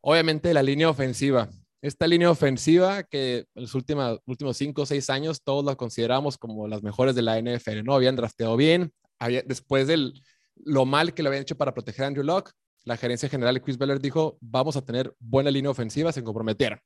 obviamente, 0.00 0.48
de 0.48 0.54
la 0.54 0.62
línea 0.62 0.90
ofensiva 0.90 1.48
esta 1.82 2.06
línea 2.06 2.30
ofensiva 2.30 3.02
que 3.04 3.46
en 3.54 3.62
los 3.62 3.74
últimos, 3.74 4.20
últimos 4.26 4.56
cinco 4.56 4.82
o 4.82 4.86
seis 4.86 5.10
años 5.10 5.42
todos 5.42 5.64
la 5.64 5.76
consideramos 5.76 6.36
como 6.36 6.66
las 6.66 6.82
mejores 6.82 7.14
de 7.14 7.22
la 7.22 7.38
NFL, 7.38 7.84
¿no? 7.84 7.94
Habían 7.94 8.16
drafteado 8.16 8.56
bien, 8.56 8.92
había, 9.18 9.42
después 9.42 9.86
de 9.86 10.12
lo 10.56 10.86
mal 10.86 11.14
que 11.14 11.22
lo 11.22 11.28
habían 11.28 11.42
hecho 11.42 11.56
para 11.56 11.74
proteger 11.74 12.04
a 12.04 12.08
Andrew 12.08 12.24
Locke, 12.24 12.52
la 12.84 12.96
gerencia 12.96 13.28
general 13.28 13.54
de 13.54 13.62
Chris 13.62 13.78
Beller 13.78 14.00
dijo, 14.00 14.38
vamos 14.40 14.76
a 14.76 14.82
tener 14.82 15.14
buena 15.18 15.50
línea 15.50 15.70
ofensiva, 15.70 16.10
se 16.10 16.24
comprometieron. 16.24 16.80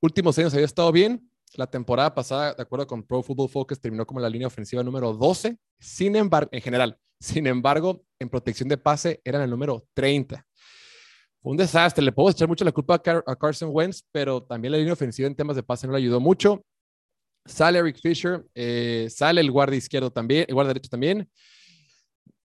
Últimos 0.00 0.38
años 0.38 0.54
había 0.54 0.66
estado 0.66 0.92
bien, 0.92 1.30
la 1.54 1.66
temporada 1.66 2.14
pasada, 2.14 2.54
de 2.54 2.62
acuerdo 2.62 2.86
con 2.86 3.02
Pro 3.02 3.22
Football 3.22 3.48
Focus, 3.48 3.80
terminó 3.80 4.06
como 4.06 4.20
la 4.20 4.28
línea 4.28 4.46
ofensiva 4.46 4.82
número 4.82 5.12
12, 5.12 5.58
sin 5.78 6.16
embargo, 6.16 6.48
en 6.52 6.60
general, 6.60 6.98
sin 7.18 7.46
embargo, 7.46 8.04
en 8.18 8.28
protección 8.28 8.68
de 8.68 8.78
pase 8.78 9.20
eran 9.24 9.42
el 9.42 9.50
número 9.50 9.86
30 9.94 10.46
un 11.46 11.56
desastre. 11.56 12.04
Le 12.04 12.12
puedo 12.12 12.30
echar 12.30 12.48
mucho 12.48 12.64
la 12.64 12.72
culpa 12.72 12.94
a, 12.94 13.36
Carson 13.36 13.70
Wentz, 13.72 14.02
pero 14.10 14.42
también 14.42 14.72
la 14.72 14.78
línea 14.78 14.92
ofensiva 14.92 15.28
en 15.28 15.36
temas 15.36 15.54
de 15.54 15.62
pase 15.62 15.86
no 15.86 15.92
le 15.92 15.98
ayudó 15.98 16.18
mucho. 16.18 16.64
Sale 17.44 17.78
Eric 17.78 18.00
Fisher, 18.00 18.44
eh, 18.52 19.06
sale 19.08 19.40
el 19.40 19.52
guardia 19.52 19.78
izquierdo 19.78 20.10
también, 20.10 20.44
el 20.48 20.54
guardia 20.54 20.74
derecho 20.74 20.90
también. 20.90 21.30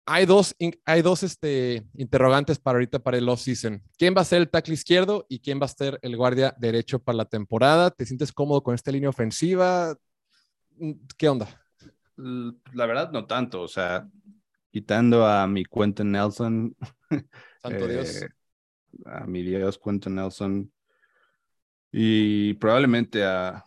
Hay 0.05 0.25
dos, 0.25 0.55
hay 0.85 1.01
dos 1.01 1.23
este, 1.23 1.85
interrogantes 1.95 2.59
para 2.59 2.77
ahorita 2.77 2.99
para 2.99 3.17
el 3.17 3.27
off-season. 3.27 3.83
¿Quién 3.97 4.15
va 4.15 4.21
a 4.21 4.25
ser 4.25 4.39
el 4.39 4.49
tackle 4.49 4.73
izquierdo 4.73 5.25
y 5.27 5.39
quién 5.39 5.59
va 5.59 5.65
a 5.65 5.67
ser 5.67 5.99
el 6.01 6.15
guardia 6.15 6.55
derecho 6.57 6.99
para 6.99 7.17
la 7.17 7.25
temporada? 7.25 7.91
¿Te 7.91 8.05
sientes 8.05 8.31
cómodo 8.31 8.63
con 8.63 8.73
esta 8.73 8.89
línea 8.89 9.09
ofensiva? 9.09 9.97
¿Qué 11.17 11.27
onda? 11.27 11.49
La 12.15 12.85
verdad, 12.85 13.11
no 13.11 13.25
tanto. 13.25 13.61
O 13.61 13.67
sea, 13.67 14.07
quitando 14.71 15.25
a 15.25 15.45
mi 15.45 15.65
cuenta 15.65 16.05
Nelson. 16.05 16.73
Santo 17.61 17.87
Dios. 17.87 18.27
A 19.05 19.25
mi 19.25 19.43
Dios 19.43 19.79
Quentin 19.79 20.15
Nelson. 20.15 20.71
Y 21.91 22.53
probablemente 22.55 23.23
a, 23.23 23.63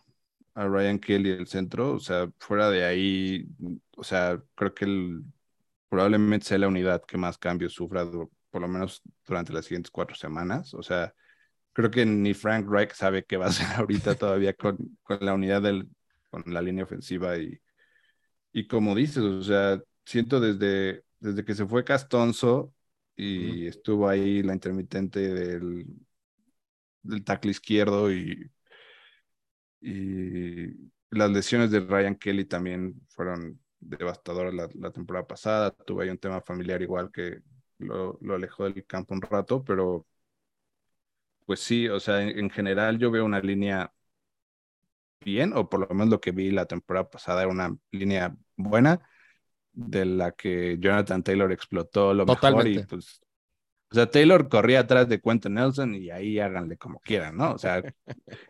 a 0.53 0.67
Ryan 0.67 0.99
Kelly 0.99 1.31
el 1.31 1.47
centro, 1.47 1.93
o 1.93 1.99
sea, 1.99 2.31
fuera 2.39 2.69
de 2.69 2.85
ahí, 2.85 3.47
o 3.95 4.03
sea, 4.03 4.41
creo 4.55 4.73
que 4.73 4.85
el, 4.85 5.23
probablemente 5.89 6.45
sea 6.45 6.57
la 6.57 6.67
unidad 6.67 7.03
que 7.03 7.17
más 7.17 7.37
cambios 7.37 7.73
sufra, 7.73 8.05
por 8.49 8.61
lo 8.61 8.67
menos 8.67 9.01
durante 9.25 9.53
las 9.53 9.65
siguientes 9.65 9.91
cuatro 9.91 10.15
semanas, 10.15 10.73
o 10.73 10.83
sea, 10.83 11.13
creo 11.73 11.91
que 11.91 12.05
ni 12.05 12.33
Frank 12.33 12.67
Reich 12.69 12.93
sabe 12.93 13.25
qué 13.25 13.37
va 13.37 13.45
a 13.45 13.49
hacer 13.49 13.67
ahorita 13.77 14.15
todavía 14.15 14.53
con, 14.53 14.77
con 15.03 15.19
la 15.21 15.33
unidad 15.33 15.61
del, 15.61 15.89
con 16.29 16.43
la 16.47 16.61
línea 16.61 16.83
ofensiva 16.83 17.37
y, 17.37 17.59
y 18.53 18.67
como 18.67 18.95
dices, 18.95 19.23
o 19.23 19.43
sea, 19.43 19.81
siento 20.05 20.39
desde, 20.39 21.03
desde 21.19 21.45
que 21.45 21.55
se 21.55 21.65
fue 21.65 21.83
Castonzo, 21.83 22.73
y 23.15 23.67
estuvo 23.67 24.07
ahí 24.07 24.41
la 24.43 24.53
intermitente 24.53 25.19
del, 25.19 25.85
del 27.03 27.23
tackle 27.23 27.51
izquierdo 27.51 28.11
y, 28.11 28.51
y 29.81 30.91
las 31.09 31.29
lesiones 31.31 31.71
de 31.71 31.81
Ryan 31.81 32.15
Kelly 32.15 32.45
también 32.45 33.01
fueron 33.09 33.59
devastadoras 33.79 34.53
la, 34.53 34.91
temporada 34.91 35.27
pasada. 35.27 35.71
Tuve 35.71 36.05
ahí 36.05 36.09
un 36.09 36.17
tema 36.17 36.41
familiar 36.41 36.81
igual 36.81 37.11
que 37.11 37.39
lo, 37.79 38.17
lo, 38.21 38.35
alejó 38.35 38.65
del 38.65 38.85
campo 38.85 39.13
un 39.13 39.21
rato, 39.21 39.63
pero 39.63 40.05
pues 41.45 41.59
sí, 41.59 41.87
o 41.89 41.99
sea, 41.99 42.21
en, 42.21 42.37
en, 42.39 42.49
general 42.49 42.97
yo 42.97 43.11
veo 43.11 43.25
una 43.25 43.39
línea 43.41 43.91
bien, 45.21 45.53
o 45.55 45.69
por 45.69 45.81
lo 45.81 45.87
menos 45.89 46.09
lo 46.09 46.21
que 46.21 46.31
vi 46.31 46.51
la 46.51 46.65
temporada 46.65 47.09
pasada 47.09 47.41
era 47.41 47.51
una 47.51 47.75
línea 47.91 48.35
buena 48.55 49.01
de 49.73 50.05
la 50.05 50.31
que 50.31 50.77
Jonathan 50.79 51.23
Taylor 51.23 51.51
explotó 51.51 52.13
lo 52.13 52.25
mejor 52.25 52.67
y 52.67 52.83
pues 52.83 53.21
o 53.91 53.95
sea, 53.95 54.09
Taylor 54.09 54.47
corría 54.47 54.79
atrás 54.79 55.09
de 55.09 55.19
Quentin 55.19 55.55
Nelson 55.55 55.95
y 55.95 56.11
ahí 56.11 56.39
háganle 56.39 56.77
como 56.77 57.01
quieran, 57.01 57.35
¿no? 57.35 57.51
O 57.51 57.57
sea, 57.57 57.83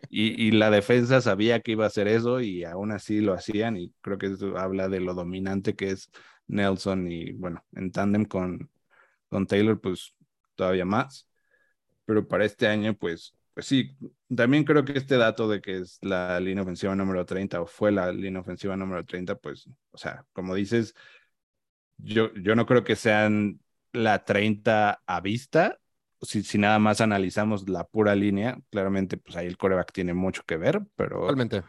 y, 0.08 0.40
y, 0.40 0.52
la 0.52 0.70
defensa 0.70 1.20
sabía 1.20 1.58
que 1.60 1.72
iba 1.72 1.82
a 1.82 1.88
hacer 1.88 2.06
eso 2.06 2.40
y 2.40 2.62
aún 2.62 2.92
así 2.92 3.20
lo 3.20 3.34
hacían 3.34 3.76
y 3.76 3.92
creo 4.02 4.18
que 4.18 4.26
eso 4.26 4.56
habla 4.56 4.88
de 4.88 5.00
lo 5.00 5.14
dominante 5.14 5.74
que 5.74 5.90
es 5.90 6.10
Nelson 6.46 7.10
y 7.10 7.32
bueno, 7.32 7.64
en 7.72 7.90
tándem 7.90 8.24
con, 8.24 8.70
con 9.28 9.46
Taylor, 9.48 9.80
pues 9.80 10.14
todavía 10.54 10.84
más. 10.84 11.28
Pero 12.04 12.28
para 12.28 12.44
este 12.44 12.68
año, 12.68 12.94
pues, 12.94 13.34
pues 13.54 13.66
sí, 13.66 13.96
también 14.34 14.64
creo 14.64 14.84
que 14.84 14.92
este 14.92 15.16
dato 15.16 15.48
de 15.48 15.60
que 15.60 15.78
es 15.78 15.98
la 16.02 16.40
línea 16.40 16.62
ofensiva 16.62 16.94
número 16.94 17.26
30 17.26 17.60
o 17.60 17.66
fue 17.66 17.92
la 17.92 18.10
línea 18.12 18.40
ofensiva 18.40 18.76
número 18.76 19.04
30, 19.04 19.36
pues, 19.36 19.68
o 19.90 19.98
sea, 19.98 20.24
como 20.32 20.54
dices, 20.54 20.94
yo, 21.98 22.32
yo 22.34 22.54
no 22.54 22.66
creo 22.66 22.84
que 22.84 22.96
sean 22.96 23.60
la 23.92 24.24
30 24.24 25.02
a 25.06 25.20
vista, 25.20 25.78
si, 26.22 26.42
si, 26.42 26.56
nada 26.58 26.78
más 26.78 27.00
analizamos 27.00 27.68
la 27.68 27.84
pura 27.84 28.14
línea, 28.14 28.58
claramente 28.70 29.16
pues 29.16 29.36
ahí 29.36 29.46
el 29.46 29.58
coreback 29.58 29.92
tiene 29.92 30.14
mucho 30.14 30.44
que 30.46 30.56
ver, 30.56 30.80
pero... 30.96 31.20
Totalmente. 31.20 31.62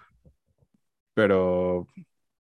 Pero, 1.16 1.88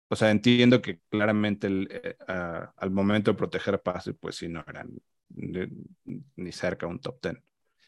o 0.10 0.16
sea, 0.16 0.32
entiendo 0.32 0.82
que 0.82 1.00
claramente 1.10 1.68
el, 1.68 1.88
eh, 1.90 2.16
al 2.28 2.92
momento 2.92 3.32
de 3.32 3.38
proteger 3.38 3.82
pase, 3.82 4.14
pues 4.14 4.36
sí, 4.36 4.48
no 4.48 4.64
eran 4.68 4.92
ni, 5.36 6.52
cerca 6.52 6.88
un 6.88 7.00
top 7.00 7.20
10. 7.22 7.38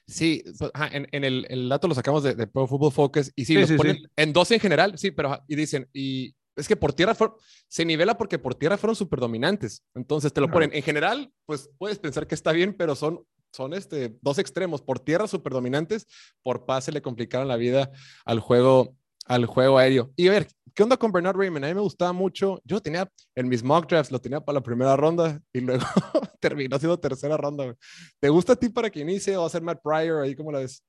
Sí, 0.07 0.43
pues, 0.59 0.71
en, 0.91 1.07
en 1.11 1.23
el, 1.23 1.47
el, 1.49 1.67
dato 1.67 1.87
lo 1.87 1.95
sacamos 1.95 2.23
de, 2.23 2.35
de, 2.35 2.45
Pro 2.45 2.67
Football 2.67 2.91
Focus 2.91 3.31
y 3.35 3.45
sí, 3.45 3.55
los 3.55 3.71
ponen 3.71 3.97
en 4.15 4.33
12 4.33 4.55
en 4.55 4.59
general, 4.59 4.97
sí, 4.97 5.09
pero 5.11 5.43
y 5.47 5.55
dicen, 5.55 5.89
y 5.93 6.35
es 6.55 6.67
que 6.67 6.75
por 6.75 6.93
tierra 6.93 7.15
se 7.67 7.85
nivela 7.85 8.17
porque 8.17 8.39
por 8.39 8.55
tierra 8.55 8.77
fueron 8.77 8.95
súper 8.95 9.19
dominantes. 9.19 9.83
Entonces 9.93 10.31
te 10.31 10.41
lo 10.41 10.49
ponen. 10.49 10.71
En 10.73 10.83
general, 10.83 11.31
pues 11.45 11.69
puedes 11.77 11.99
pensar 11.99 12.27
que 12.27 12.35
está 12.35 12.51
bien, 12.51 12.75
pero 12.77 12.95
son, 12.95 13.25
son 13.51 13.73
este, 13.73 14.17
dos 14.21 14.39
extremos. 14.39 14.81
Por 14.81 14.99
tierra 14.99 15.27
súper 15.27 15.53
dominantes, 15.53 16.07
por 16.43 16.65
pase 16.65 16.91
le 16.91 17.01
complicaron 17.01 17.47
la 17.47 17.57
vida 17.57 17.91
al 18.25 18.39
juego, 18.39 18.95
al 19.25 19.45
juego 19.45 19.77
aéreo. 19.77 20.13
Y 20.15 20.29
a 20.29 20.31
ver, 20.31 20.47
¿qué 20.75 20.83
onda 20.83 20.97
con 20.97 21.11
Bernard 21.11 21.38
Raymond? 21.38 21.65
A 21.65 21.67
mí 21.69 21.73
me 21.73 21.81
gustaba 21.81 22.13
mucho. 22.13 22.61
Yo 22.65 22.81
tenía 22.81 23.09
en 23.33 23.47
mis 23.47 23.63
mock 23.63 23.88
drafts, 23.89 24.11
lo 24.11 24.19
tenía 24.19 24.41
para 24.41 24.55
la 24.55 24.63
primera 24.63 24.95
ronda 24.95 25.41
y 25.53 25.61
luego 25.61 25.83
terminó 26.39 26.77
siendo 26.77 26.99
tercera 26.99 27.38
ronda. 27.38 27.75
¿Te 28.19 28.29
gusta 28.29 28.53
a 28.53 28.55
ti 28.55 28.69
para 28.69 28.89
que 28.89 28.99
inicie 28.99 29.35
o 29.38 29.41
va 29.41 29.47
a 29.47 29.49
ser 29.49 29.61
Matt 29.61 29.81
Pryor 29.81 30.21
ahí? 30.21 30.35
¿Cómo 30.35 30.51
la 30.51 30.59
ves? 30.59 30.83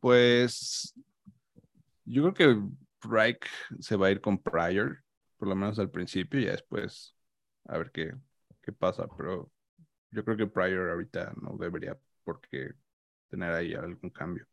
Pues 0.00 0.92
yo 2.04 2.22
creo 2.22 2.34
que 2.34 3.08
Reich 3.08 3.46
se 3.80 3.96
va 3.96 4.08
a 4.08 4.10
ir 4.10 4.20
con 4.20 4.36
Pryor, 4.36 5.02
por 5.38 5.48
lo 5.48 5.54
menos 5.54 5.78
al 5.78 5.90
principio, 5.90 6.40
y 6.40 6.46
después 6.46 7.16
a 7.66 7.78
ver 7.78 7.90
qué, 7.92 8.14
qué 8.62 8.72
pasa. 8.72 9.06
Pero 9.16 9.50
yo 10.10 10.24
creo 10.24 10.36
que 10.36 10.46
Pryor 10.46 10.90
ahorita 10.90 11.32
no 11.40 11.56
debería 11.56 11.96
porque 12.24 12.72
tener 13.30 13.52
ahí 13.52 13.74
algún 13.74 14.10
cambio. 14.10 14.46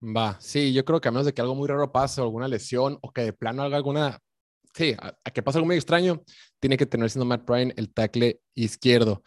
Va, 0.00 0.36
sí, 0.40 0.72
yo 0.72 0.84
creo 0.84 1.00
que 1.00 1.08
a 1.08 1.10
menos 1.10 1.26
de 1.26 1.34
que 1.34 1.40
algo 1.40 1.54
muy 1.54 1.66
raro 1.66 1.90
pase, 1.90 2.20
alguna 2.20 2.46
lesión, 2.46 2.98
o 3.02 3.12
que 3.12 3.22
de 3.22 3.32
plano 3.32 3.62
haga 3.62 3.76
alguna, 3.76 4.20
sí, 4.74 4.94
a, 4.98 5.12
que 5.30 5.42
pase 5.42 5.58
algo 5.58 5.66
muy 5.66 5.76
extraño, 5.76 6.22
tiene 6.60 6.76
que 6.76 6.86
tener 6.86 7.10
siendo 7.10 7.24
Matt 7.24 7.44
Pryor 7.44 7.74
el 7.76 7.92
tackle 7.92 8.40
izquierdo. 8.54 9.22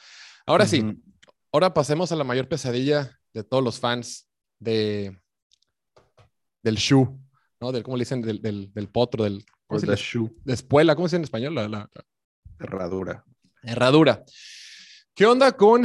Ahora 0.45 0.65
sí, 0.65 0.84
ahora 1.51 1.73
pasemos 1.73 2.12
a 2.12 2.15
la 2.15 2.23
mayor 2.23 2.47
pesadilla 2.47 3.19
de 3.34 3.43
todos 3.43 3.63
los 3.63 3.79
fans 3.79 4.29
de, 4.60 5.17
del 6.63 6.75
shoe, 6.75 7.07
¿no? 7.60 7.71
Del, 7.71 7.84
¿cómo 7.84 7.97
le 7.97 8.01
dicen? 8.01 8.21
Del, 8.21 8.41
del, 8.41 8.73
del 8.73 8.88
potro, 8.88 9.25
del... 9.25 9.43
¿cómo 9.67 9.79
se 9.79 9.95
shoe. 9.95 10.31
De 10.43 10.53
espuela, 10.53 10.95
¿cómo 10.95 11.07
se 11.07 11.17
dice 11.17 11.17
en 11.17 11.23
español? 11.23 11.55
La, 11.55 11.67
la, 11.67 11.89
Herradura. 12.60 13.25
Herradura. 13.63 14.23
¿Qué 15.13 15.25
onda 15.25 15.51
con 15.51 15.84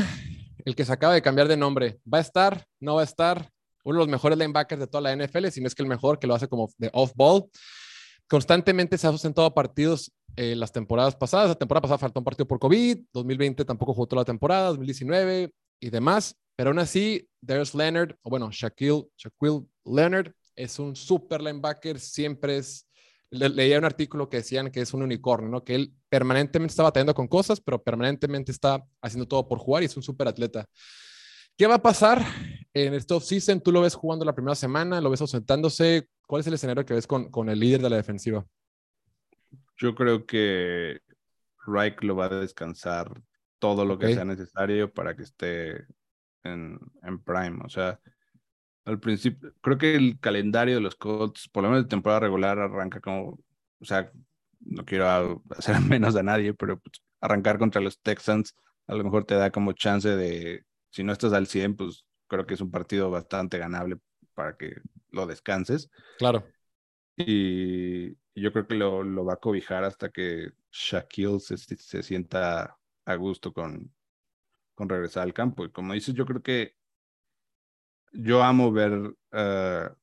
el 0.64 0.76
que 0.76 0.84
se 0.84 0.92
acaba 0.92 1.14
de 1.14 1.22
cambiar 1.22 1.48
de 1.48 1.56
nombre? 1.56 2.00
¿Va 2.12 2.18
a 2.18 2.20
estar? 2.20 2.66
¿No 2.80 2.96
va 2.96 3.00
a 3.00 3.04
estar? 3.04 3.50
Uno 3.86 3.98
de 3.98 4.06
los 4.06 4.08
mejores 4.08 4.36
linebackers 4.36 4.80
de 4.80 4.88
toda 4.88 5.00
la 5.00 5.14
NFL, 5.14 5.46
si 5.46 5.60
no 5.60 5.68
es 5.68 5.74
que 5.76 5.82
el 5.82 5.88
mejor, 5.88 6.18
que 6.18 6.26
lo 6.26 6.34
hace 6.34 6.48
como 6.48 6.68
de 6.76 6.90
off-ball. 6.92 7.44
Constantemente 8.26 8.98
se 8.98 9.06
ha 9.06 9.12
sustentado 9.12 9.54
partidos 9.54 10.12
eh, 10.34 10.56
las 10.56 10.72
temporadas 10.72 11.14
pasadas. 11.14 11.50
La 11.50 11.54
temporada 11.54 11.82
pasada 11.82 11.98
faltó 11.98 12.18
un 12.18 12.24
partido 12.24 12.48
por 12.48 12.58
COVID, 12.58 12.98
2020 13.12 13.64
tampoco 13.64 13.94
jugó 13.94 14.08
toda 14.08 14.22
la 14.22 14.26
temporada, 14.26 14.70
2019 14.70 15.52
y 15.78 15.90
demás. 15.90 16.34
Pero 16.56 16.70
aún 16.70 16.80
así, 16.80 17.28
Darius 17.40 17.76
Leonard, 17.76 18.16
o 18.22 18.30
bueno, 18.30 18.50
Shaquille, 18.50 19.04
Shaquille 19.16 19.66
Leonard, 19.84 20.32
es 20.56 20.80
un 20.80 20.96
super 20.96 21.40
linebacker, 21.40 22.00
siempre 22.00 22.56
es, 22.56 22.88
leía 23.30 23.78
un 23.78 23.84
artículo 23.84 24.28
que 24.28 24.38
decían 24.38 24.72
que 24.72 24.80
es 24.80 24.92
un 24.94 25.02
unicornio, 25.02 25.48
¿no? 25.48 25.62
Que 25.62 25.76
él 25.76 25.94
permanentemente 26.08 26.72
está 26.72 26.82
batallando 26.82 27.14
con 27.14 27.28
cosas, 27.28 27.60
pero 27.60 27.80
permanentemente 27.80 28.50
está 28.50 28.82
haciendo 29.00 29.28
todo 29.28 29.46
por 29.46 29.60
jugar 29.60 29.84
y 29.84 29.86
es 29.86 29.96
un 29.96 30.02
super 30.02 30.26
atleta. 30.26 30.66
¿Qué 31.56 31.68
va 31.68 31.76
a 31.76 31.82
pasar 31.82 32.26
en 32.84 32.94
este 32.94 33.14
offseason? 33.14 33.60
¿Tú 33.60 33.72
lo 33.72 33.80
ves 33.80 33.94
jugando 33.94 34.24
la 34.24 34.34
primera 34.34 34.54
semana? 34.54 35.00
¿Lo 35.00 35.10
ves 35.10 35.20
ausentándose? 35.20 36.08
¿Cuál 36.26 36.40
es 36.40 36.46
el 36.46 36.54
escenario 36.54 36.84
que 36.84 36.94
ves 36.94 37.06
con, 37.06 37.30
con 37.30 37.48
el 37.48 37.58
líder 37.58 37.80
de 37.80 37.90
la 37.90 37.96
defensiva? 37.96 38.44
Yo 39.78 39.94
creo 39.94 40.26
que 40.26 41.00
Reich 41.66 42.02
lo 42.02 42.16
va 42.16 42.26
a 42.26 42.40
descansar 42.40 43.10
todo 43.58 43.84
lo 43.84 43.98
que 43.98 44.12
sea 44.12 44.24
necesario 44.24 44.92
para 44.92 45.16
que 45.16 45.22
esté 45.22 45.86
en, 46.44 46.78
en 47.02 47.18
prime. 47.22 47.60
O 47.64 47.68
sea, 47.68 47.98
al 48.84 49.00
principio, 49.00 49.52
creo 49.60 49.78
que 49.78 49.94
el 49.94 50.18
calendario 50.20 50.74
de 50.76 50.80
los 50.80 50.96
Colts, 50.96 51.48
por 51.48 51.62
lo 51.62 51.70
menos 51.70 51.84
de 51.84 51.88
temporada 51.88 52.20
regular, 52.20 52.58
arranca 52.58 53.00
como, 53.00 53.38
o 53.80 53.84
sea, 53.84 54.10
no 54.60 54.84
quiero 54.84 55.42
hacer 55.50 55.80
menos 55.80 56.14
a 56.16 56.22
nadie, 56.22 56.54
pero 56.54 56.78
pues, 56.78 57.02
arrancar 57.20 57.58
contra 57.58 57.80
los 57.80 57.98
Texans 58.00 58.54
a 58.86 58.94
lo 58.94 59.02
mejor 59.02 59.24
te 59.24 59.34
da 59.34 59.50
como 59.50 59.72
chance 59.72 60.08
de, 60.08 60.64
si 60.90 61.02
no 61.02 61.12
estás 61.12 61.32
al 61.32 61.46
100, 61.46 61.76
pues 61.76 62.05
creo 62.28 62.46
que 62.46 62.54
es 62.54 62.60
un 62.60 62.70
partido 62.70 63.10
bastante 63.10 63.58
ganable 63.58 63.98
para 64.34 64.56
que 64.56 64.76
lo 65.10 65.26
descanses. 65.26 65.90
Claro. 66.18 66.44
Y, 67.16 68.16
yo 68.34 68.52
creo 68.52 68.66
que 68.66 68.74
lo, 68.74 69.02
lo, 69.02 69.24
va 69.24 69.34
a 69.34 69.40
cobijar 69.40 69.84
hasta 69.84 70.10
que 70.10 70.50
Shaquille 70.70 71.40
se, 71.40 71.56
se 71.56 72.02
sienta 72.02 72.76
a 73.06 73.14
gusto 73.14 73.52
con, 73.54 73.94
con 74.74 74.88
regresar 74.88 75.22
al 75.22 75.32
campo. 75.32 75.64
Y 75.64 75.70
como 75.70 75.94
dices, 75.94 76.14
yo 76.14 76.26
creo 76.26 76.42
que 76.42 76.76
yo 78.12 78.42
amo 78.42 78.70
ver, 78.72 78.92
uh, 78.92 79.96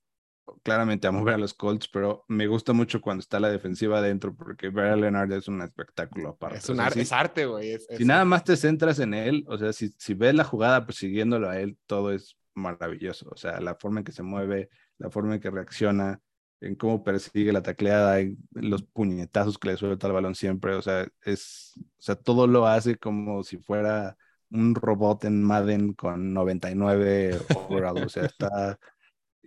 claramente 0.63 1.07
amo 1.07 1.23
ver 1.23 1.35
a 1.35 1.37
los 1.37 1.53
Colts, 1.53 1.87
pero 1.87 2.25
me 2.27 2.47
gusta 2.47 2.73
mucho 2.73 3.01
cuando 3.01 3.21
está 3.21 3.39
la 3.39 3.49
defensiva 3.49 3.99
adentro, 3.99 4.35
porque 4.35 4.69
ver 4.69 4.87
a 4.87 4.95
Leonard 4.95 5.31
es 5.31 5.47
un 5.47 5.61
espectáculo 5.61 6.29
aparte. 6.29 6.57
Es, 6.57 6.69
un 6.69 6.79
es 6.79 7.11
arte, 7.11 7.45
güey. 7.45 7.77
Si 7.97 8.05
nada 8.05 8.25
más 8.25 8.43
te 8.43 8.55
centras 8.55 8.99
en 8.99 9.13
él, 9.13 9.45
o 9.47 9.57
sea, 9.57 9.73
si, 9.73 9.89
si 9.97 10.13
ves 10.13 10.35
la 10.35 10.43
jugada 10.43 10.85
persiguiéndolo 10.85 11.49
a 11.49 11.59
él, 11.59 11.77
todo 11.85 12.11
es 12.11 12.37
maravilloso. 12.55 13.29
O 13.31 13.37
sea, 13.37 13.59
la 13.59 13.75
forma 13.75 13.99
en 13.99 14.03
que 14.05 14.11
se 14.11 14.23
mueve, 14.23 14.69
la 14.97 15.09
forma 15.09 15.35
en 15.35 15.41
que 15.41 15.49
reacciona, 15.49 16.19
en 16.61 16.75
cómo 16.75 17.03
persigue 17.03 17.51
la 17.51 17.61
tacleada, 17.61 18.19
en 18.19 18.37
los 18.53 18.83
puñetazos 18.83 19.57
que 19.57 19.69
le 19.69 19.77
suelta 19.77 20.07
el 20.07 20.13
balón 20.13 20.35
siempre. 20.35 20.75
O 20.75 20.81
sea, 20.81 21.07
es, 21.23 21.73
o 21.77 22.01
sea, 22.01 22.15
todo 22.15 22.47
lo 22.47 22.67
hace 22.67 22.97
como 22.97 23.43
si 23.43 23.57
fuera 23.57 24.17
un 24.53 24.75
robot 24.75 25.25
en 25.25 25.43
Madden 25.43 25.93
con 25.93 26.33
99 26.33 27.39
overall, 27.55 28.03
o 28.03 28.09
sea, 28.09 28.25
está, 28.25 28.79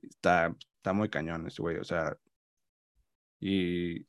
está, 0.03 0.55
está 0.87 0.93
muy 0.93 1.09
cañón 1.09 1.49
ese 1.49 1.61
güey, 1.61 1.79
o 1.79 1.85
sea, 1.85 2.17
y, 3.41 4.07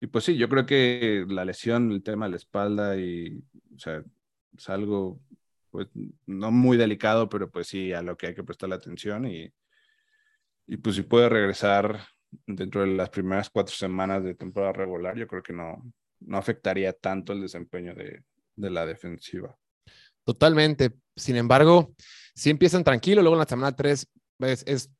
y 0.00 0.06
pues 0.10 0.24
sí, 0.24 0.38
yo 0.38 0.48
creo 0.48 0.64
que 0.64 1.26
la 1.28 1.44
lesión, 1.44 1.92
el 1.92 2.02
tema 2.02 2.24
de 2.24 2.30
la 2.30 2.36
espalda 2.38 2.96
y, 2.96 3.44
o 3.74 3.78
sea, 3.78 4.02
es 4.56 4.68
algo, 4.70 5.20
pues, 5.70 5.88
no 6.24 6.50
muy 6.50 6.78
delicado, 6.78 7.28
pero 7.28 7.50
pues 7.50 7.66
sí, 7.66 7.92
a 7.92 8.00
lo 8.00 8.16
que 8.16 8.28
hay 8.28 8.34
que 8.34 8.44
prestarle 8.44 8.76
atención 8.76 9.26
y, 9.26 9.52
y 10.66 10.78
pues 10.78 10.96
si 10.96 11.02
puede 11.02 11.28
regresar 11.28 12.00
dentro 12.46 12.80
de 12.80 12.86
las 12.86 13.10
primeras 13.10 13.50
cuatro 13.50 13.74
semanas 13.74 14.24
de 14.24 14.34
temporada 14.34 14.72
regular, 14.72 15.18
yo 15.18 15.26
creo 15.26 15.42
que 15.42 15.52
no, 15.52 15.82
no 16.20 16.38
afectaría 16.38 16.94
tanto 16.94 17.34
el 17.34 17.42
desempeño 17.42 17.94
de, 17.94 18.24
de 18.56 18.70
la 18.70 18.86
defensiva. 18.86 19.54
Totalmente. 20.24 20.94
Sin 21.14 21.36
embargo, 21.36 21.94
si 22.34 22.48
empiezan 22.48 22.84
tranquilo, 22.84 23.20
luego 23.20 23.34
en 23.34 23.40
la 23.40 23.46
semana 23.46 23.76
3 23.76 24.08
es, 24.40 24.64
es, 24.66 24.90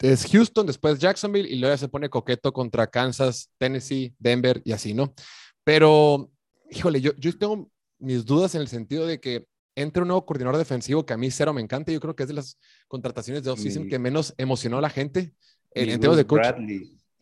es, 0.00 0.26
Houston, 0.30 0.66
después 0.66 0.98
Jacksonville 0.98 1.48
y 1.48 1.56
luego 1.58 1.74
ya 1.74 1.78
se 1.78 1.88
pone 1.88 2.08
coqueto 2.08 2.52
contra 2.52 2.86
Kansas, 2.86 3.50
Tennessee, 3.58 4.14
Denver 4.18 4.60
y 4.64 4.72
así, 4.72 4.94
¿no? 4.94 5.14
Pero, 5.64 6.30
híjole, 6.70 7.00
yo, 7.00 7.12
yo 7.16 7.36
tengo 7.38 7.70
mis 7.98 8.24
dudas 8.24 8.54
en 8.54 8.60
el 8.60 8.68
sentido 8.68 9.06
de 9.06 9.20
que 9.20 9.46
entre 9.74 10.02
un 10.02 10.08
nuevo 10.08 10.24
coordinador 10.24 10.58
defensivo 10.58 11.04
que 11.04 11.12
a 11.12 11.16
mí 11.16 11.30
cero 11.30 11.52
me 11.52 11.60
encanta. 11.60 11.92
Yo 11.92 12.00
creo 12.00 12.16
que 12.16 12.22
es 12.24 12.28
de 12.28 12.34
las 12.34 12.58
contrataciones 12.88 13.44
de 13.44 13.50
offseason 13.50 13.88
que 13.88 13.98
menos 13.98 14.34
emocionó 14.38 14.78
a 14.78 14.80
la 14.80 14.90
gente 14.90 15.34
en, 15.72 15.90
en 15.90 16.00
de 16.00 16.26
coach. 16.26 16.46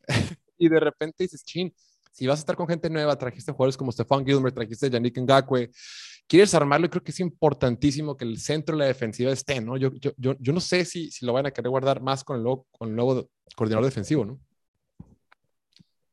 y 0.58 0.68
de 0.68 0.80
repente 0.80 1.24
dices, 1.24 1.44
chin, 1.44 1.74
si 2.12 2.26
vas 2.28 2.38
a 2.38 2.40
estar 2.40 2.56
con 2.56 2.68
gente 2.68 2.88
nueva, 2.88 3.18
trajiste 3.18 3.50
jugadores 3.50 3.76
como 3.76 3.90
Stefan 3.90 4.24
Gilmer, 4.24 4.52
trajiste 4.52 4.88
Yannick 4.88 5.18
Ngakwe, 5.18 5.70
quieres 6.26 6.54
armarlo, 6.54 6.88
creo 6.90 7.02
que 7.02 7.10
es 7.10 7.20
importantísimo 7.20 8.16
que 8.16 8.24
el 8.24 8.38
centro 8.38 8.76
de 8.76 8.80
la 8.80 8.87
defensiva 8.87 9.32
esté, 9.32 9.60
¿no? 9.60 9.76
Yo, 9.76 9.92
yo, 9.94 10.12
yo, 10.16 10.52
no 10.52 10.60
sé 10.60 10.84
si, 10.84 11.10
si 11.10 11.26
lo 11.26 11.32
van 11.32 11.46
a 11.46 11.50
querer 11.50 11.70
guardar 11.70 12.00
más 12.00 12.24
con 12.24 12.37
el 12.37 12.42
nuevo, 12.42 12.66
con 12.72 12.88
el 12.88 12.96
nuevo 12.96 13.28
coordinador 13.56 13.84
defensivo, 13.84 14.24
¿no? 14.24 14.40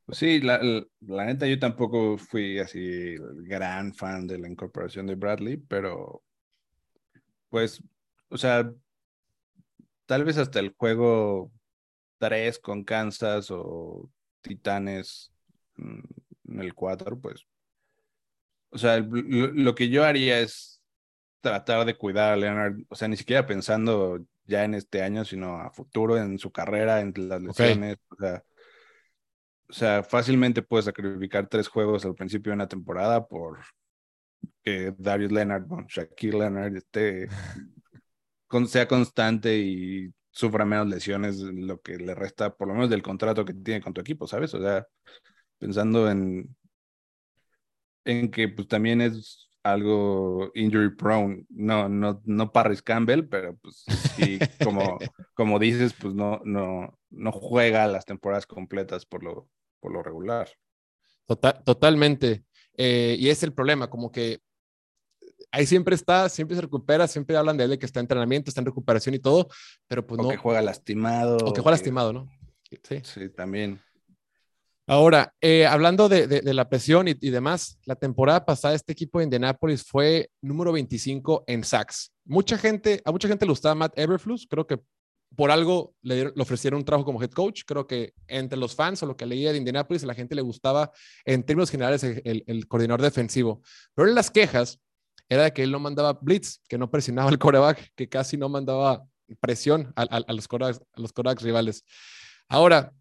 Pues 0.05 0.17
sí, 0.17 0.41
la, 0.41 0.59
la, 0.99 1.25
neta 1.25 1.47
yo 1.47 1.57
tampoco 1.57 2.17
fui 2.17 2.59
así 2.59 3.15
gran 3.43 3.93
fan 3.93 4.27
de 4.27 4.37
la 4.37 4.49
incorporación 4.49 5.07
de 5.07 5.15
Bradley, 5.15 5.57
pero 5.57 6.21
pues, 7.49 7.81
o 8.29 8.37
sea, 8.37 8.69
tal 10.05 10.25
vez 10.25 10.37
hasta 10.37 10.59
el 10.59 10.73
juego 10.75 11.51
3 12.17 12.59
con 12.59 12.83
Kansas 12.83 13.47
o 13.51 14.09
Titanes 14.41 15.31
en 15.77 16.59
el 16.59 16.73
4, 16.73 17.19
pues 17.19 17.45
O 18.71 18.77
sea, 18.77 18.99
lo, 18.99 19.75
que 19.75 19.89
yo 19.89 20.03
haría 20.05 20.39
es 20.39 20.81
tratar 21.41 21.85
de 21.85 21.97
cuidar 21.97 22.33
a 22.33 22.37
Leonard, 22.37 22.75
o 22.89 22.95
sea, 22.95 23.07
ni 23.07 23.17
siquiera 23.17 23.45
pensando 23.45 24.19
ya 24.45 24.63
en 24.63 24.75
este 24.75 25.01
año, 25.01 25.25
sino 25.25 25.59
a 25.59 25.71
futuro, 25.71 26.17
en 26.17 26.39
su 26.39 26.51
carrera, 26.51 27.01
en 27.01 27.13
las 27.15 27.41
lesiones. 27.41 27.97
O, 28.09 28.15
sea, 28.15 28.43
o 29.69 29.73
sea, 29.73 30.03
fácilmente 30.03 30.61
puedes 30.61 30.85
sacrificar 30.85 31.47
tres 31.47 31.67
juegos 31.67 32.05
al 32.05 32.15
principio 32.15 32.51
de 32.51 32.55
una 32.55 32.67
temporada 32.67 33.27
por 33.27 33.59
que 34.63 34.93
Darius 34.97 35.31
Leonard, 35.31 35.65
bueno, 35.65 35.87
Shaquille 35.89 36.39
Leonard 36.39 36.75
esté, 36.75 37.27
sea 38.67 38.87
constante 38.87 39.57
y 39.57 40.13
sufra 40.29 40.65
menos 40.65 40.87
lesiones, 40.87 41.37
lo 41.39 41.81
que 41.81 41.97
le 41.97 42.15
resta 42.15 42.55
por 42.55 42.67
lo 42.67 42.73
menos 42.73 42.89
del 42.89 43.01
contrato 43.01 43.45
que 43.45 43.53
tiene 43.53 43.81
con 43.81 43.93
tu 43.93 44.01
equipo, 44.01 44.27
¿sabes? 44.27 44.53
O 44.53 44.61
sea, 44.61 44.87
pensando 45.57 46.09
en, 46.09 46.55
en 48.05 48.31
que 48.31 48.47
pues 48.47 48.67
también 48.67 49.01
es 49.01 49.49
algo 49.63 50.51
injury 50.55 50.95
prone, 50.95 51.45
no, 51.49 51.87
no, 51.87 52.21
no 52.25 52.51
Parris 52.51 52.81
Campbell, 52.81 53.27
pero 53.27 53.55
pues 53.57 53.83
sí, 54.15 54.39
como, 54.63 54.97
como 55.33 55.59
dices, 55.59 55.93
pues 55.93 56.13
no, 56.13 56.41
no, 56.43 56.97
no 57.09 57.31
juega 57.31 57.87
las 57.87 58.05
temporadas 58.05 58.47
completas 58.47 59.05
por 59.05 59.23
lo, 59.23 59.49
por 59.79 59.91
lo 59.91 60.01
regular. 60.01 60.49
Total, 61.27 61.63
totalmente. 61.63 62.43
Eh, 62.75 63.15
y 63.19 63.29
es 63.29 63.43
el 63.43 63.53
problema, 63.53 63.89
como 63.89 64.11
que 64.11 64.41
ahí 65.51 65.65
siempre 65.65 65.95
está, 65.95 66.29
siempre 66.29 66.55
se 66.55 66.61
recupera, 66.61 67.07
siempre 67.07 67.37
hablan 67.37 67.57
de 67.57 67.65
él 67.65 67.77
que 67.77 67.85
está 67.85 67.99
en 67.99 68.05
entrenamiento, 68.05 68.49
está 68.49 68.61
en 68.61 68.65
recuperación 68.65 69.15
y 69.15 69.19
todo, 69.19 69.47
pero 69.87 70.05
pues 70.05 70.19
o 70.19 70.23
no. 70.23 70.29
que 70.29 70.37
juega 70.37 70.61
lastimado. 70.61 71.37
O 71.37 71.53
que 71.53 71.61
juega 71.61 71.77
lastimado, 71.77 72.13
¿no? 72.13 72.29
Sí. 72.83 73.01
Sí, 73.03 73.29
también. 73.29 73.79
Ahora, 74.87 75.33
eh, 75.39 75.65
hablando 75.65 76.09
de, 76.09 76.41
la 76.53 76.67
presión 76.67 77.07
y, 77.07 77.13
demás, 77.13 77.77
la 77.85 77.95
temporada 77.95 78.45
pasada 78.45 78.73
este 78.73 78.91
equipo 78.91 79.19
de 79.19 79.25
Indianapolis 79.25 79.83
fue 79.83 80.29
número 80.41 80.71
25 80.71 81.45
en 81.47 81.63
sacks. 81.63 82.11
Mucha 82.25 82.57
gente, 82.57 83.01
a 83.05 83.11
mucha 83.11 83.27
gente 83.27 83.45
le 83.45 83.51
gustaba 83.51 83.75
Matt 83.75 83.97
Everflus, 83.97 84.47
creo 84.49 84.65
que 84.65 84.79
por 85.35 85.49
algo 85.49 85.95
le, 86.01 86.33
ofrecieron 86.37 86.79
un 86.79 86.85
trabajo 86.85 87.05
como 87.05 87.21
head 87.21 87.31
coach. 87.31 87.61
Creo 87.65 87.87
que 87.87 88.13
entre 88.27 88.57
los 88.57 88.75
fans 88.75 89.01
o 89.03 89.05
lo 89.05 89.15
que 89.15 89.25
leía 89.25 89.51
de 89.51 89.59
Indianapolis, 89.59 90.03
a 90.03 90.07
la 90.07 90.13
gente 90.13 90.35
le 90.35 90.41
gustaba 90.41 90.91
en 91.25 91.43
términos 91.43 91.69
generales 91.69 92.03
el, 92.03 92.67
coordinador 92.67 93.01
defensivo. 93.01 93.61
Pero 93.93 94.09
en 94.09 94.15
las 94.15 94.29
quejas 94.29 94.79
era 95.29 95.43
de 95.43 95.53
que 95.53 95.63
él 95.63 95.71
no 95.71 95.79
mandaba 95.79 96.13
blitz, 96.13 96.61
que 96.67 96.77
no 96.77 96.91
presionaba 96.91 97.29
al 97.29 97.39
coreback, 97.39 97.93
que 97.95 98.09
casi 98.09 98.35
no 98.35 98.49
mandaba 98.49 99.05
presión 99.39 99.93
a, 99.95 100.33
los 100.33 100.49
corebacks, 100.49 100.81
a 100.93 100.99
los 100.99 101.13
corebacks 101.13 101.43
rivales. 101.43 101.85
Ahora, 102.49 102.93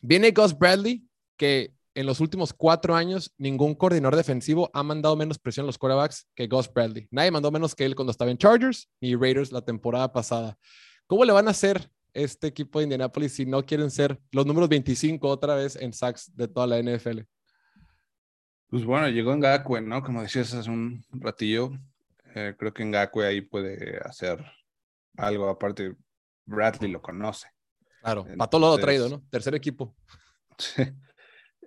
Viene 0.00 0.30
Gus 0.30 0.56
Bradley, 0.56 1.06
que 1.36 1.74
en 1.94 2.04
los 2.04 2.20
últimos 2.20 2.52
cuatro 2.52 2.94
años 2.94 3.32
ningún 3.38 3.74
coordinador 3.74 4.16
defensivo 4.16 4.70
ha 4.74 4.82
mandado 4.82 5.16
menos 5.16 5.38
presión 5.38 5.64
a 5.64 5.68
los 5.68 5.78
quarterbacks 5.78 6.28
que 6.34 6.46
Gus 6.46 6.72
Bradley. 6.72 7.08
Nadie 7.10 7.30
mandó 7.30 7.50
menos 7.50 7.74
que 7.74 7.84
él 7.84 7.94
cuando 7.96 8.10
estaba 8.10 8.30
en 8.30 8.36
Chargers 8.36 8.90
ni 9.00 9.14
Raiders 9.14 9.50
la 9.50 9.62
temporada 9.62 10.12
pasada. 10.12 10.58
¿Cómo 11.06 11.24
le 11.24 11.32
van 11.32 11.48
a 11.48 11.52
hacer 11.52 11.90
este 12.12 12.48
equipo 12.48 12.78
de 12.78 12.84
Indianapolis 12.84 13.32
si 13.32 13.46
no 13.46 13.64
quieren 13.64 13.90
ser 13.90 14.20
los 14.30 14.44
números 14.44 14.68
25 14.68 15.26
otra 15.26 15.54
vez 15.54 15.76
en 15.76 15.92
sacks 15.92 16.34
de 16.36 16.48
toda 16.48 16.66
la 16.66 16.82
NFL? 16.82 17.20
Pues 18.68 18.84
bueno, 18.84 19.08
llegó 19.08 19.32
en 19.32 19.40
Ngakwe, 19.40 19.80
¿no? 19.80 20.02
Como 20.02 20.22
decías 20.22 20.52
hace 20.52 20.68
un 20.68 21.02
ratillo, 21.12 21.70
eh, 22.34 22.54
creo 22.58 22.74
que 22.74 22.84
Ngakwe 22.84 23.26
ahí 23.26 23.40
puede 23.40 23.98
hacer 24.04 24.44
algo. 25.16 25.48
Aparte, 25.48 25.94
Bradley 26.44 26.90
lo 26.90 27.00
conoce. 27.00 27.48
Claro, 28.06 28.24
para 28.36 28.48
todo 28.48 28.60
lado 28.60 28.78
traído, 28.78 29.08
¿no? 29.08 29.22
Tercer 29.30 29.54
equipo. 29.54 29.94
Sí. 30.58 30.84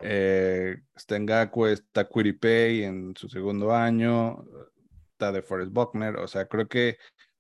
Eh, 0.02 0.78
está 0.96 1.16
en 1.16 1.30
está 1.30 2.10
Quiripay 2.10 2.86
en 2.86 3.14
su 3.16 3.30
segundo 3.30 3.72
año, 3.76 4.44
está 5.12 5.32
de 5.32 5.44
Forrest 5.44 5.72
Buckner, 5.72 6.16
o 6.16 6.28
sea, 6.28 6.48
creo 6.48 6.68
que 6.68 6.98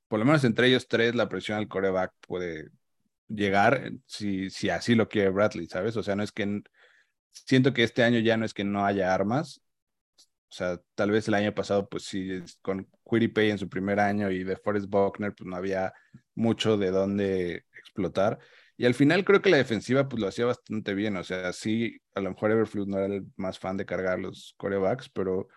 por 0.07 0.19
lo 0.19 0.25
menos 0.25 0.43
entre 0.43 0.67
ellos 0.67 0.87
tres 0.87 1.15
la 1.15 1.27
presión 1.27 1.57
al 1.57 1.67
coreback 1.67 2.13
puede 2.27 2.69
llegar 3.27 3.91
si, 4.05 4.51
si 4.51 4.69
así 4.69 4.93
lo 4.93 5.09
quiere 5.09 5.31
Bradley, 5.31 5.67
¿sabes? 5.67 5.97
O 5.97 6.03
sea, 6.03 6.15
no 6.15 6.21
es 6.21 6.31
que 6.31 6.61
siento 7.31 7.73
que 7.73 7.81
este 7.81 8.03
año 8.03 8.19
ya 8.19 8.37
no 8.37 8.45
es 8.45 8.53
que 8.53 8.63
no 8.63 8.85
haya 8.85 9.11
armas, 9.11 9.63
o 10.49 10.51
sea, 10.51 10.79
tal 10.95 11.11
vez 11.11 11.27
el 11.27 11.35
año 11.35 11.53
pasado, 11.53 11.87
pues 11.87 12.03
sí, 12.03 12.43
con 12.61 12.87
Quiripay 13.09 13.51
en 13.51 13.57
su 13.57 13.69
primer 13.69 13.99
año 13.99 14.29
y 14.29 14.43
de 14.43 14.55
Forrest 14.55 14.87
Buckner, 14.87 15.33
pues 15.33 15.47
no 15.47 15.55
había 15.55 15.93
mucho 16.35 16.75
de 16.77 16.91
dónde 16.91 17.65
explotar. 17.77 18.39
Y 18.79 18.85
al 18.85 18.93
final 18.93 19.25
creo 19.25 19.41
que 19.41 19.49
la 19.49 19.57
defensiva 19.57 20.07
pues 20.07 20.21
lo 20.21 20.29
hacía 20.29 20.45
bastante 20.45 20.93
bien. 20.93 21.17
O 21.17 21.23
sea, 21.25 21.51
sí, 21.51 21.99
a 22.15 22.21
lo 22.21 22.29
mejor 22.29 22.51
Everflux 22.51 22.87
no 22.87 22.97
era 22.97 23.13
el 23.13 23.25
más 23.35 23.59
fan 23.59 23.75
de 23.75 23.85
cargar 23.85 24.19
los 24.19 24.53
corebacks, 24.55 25.09
pero, 25.09 25.39
o 25.39 25.49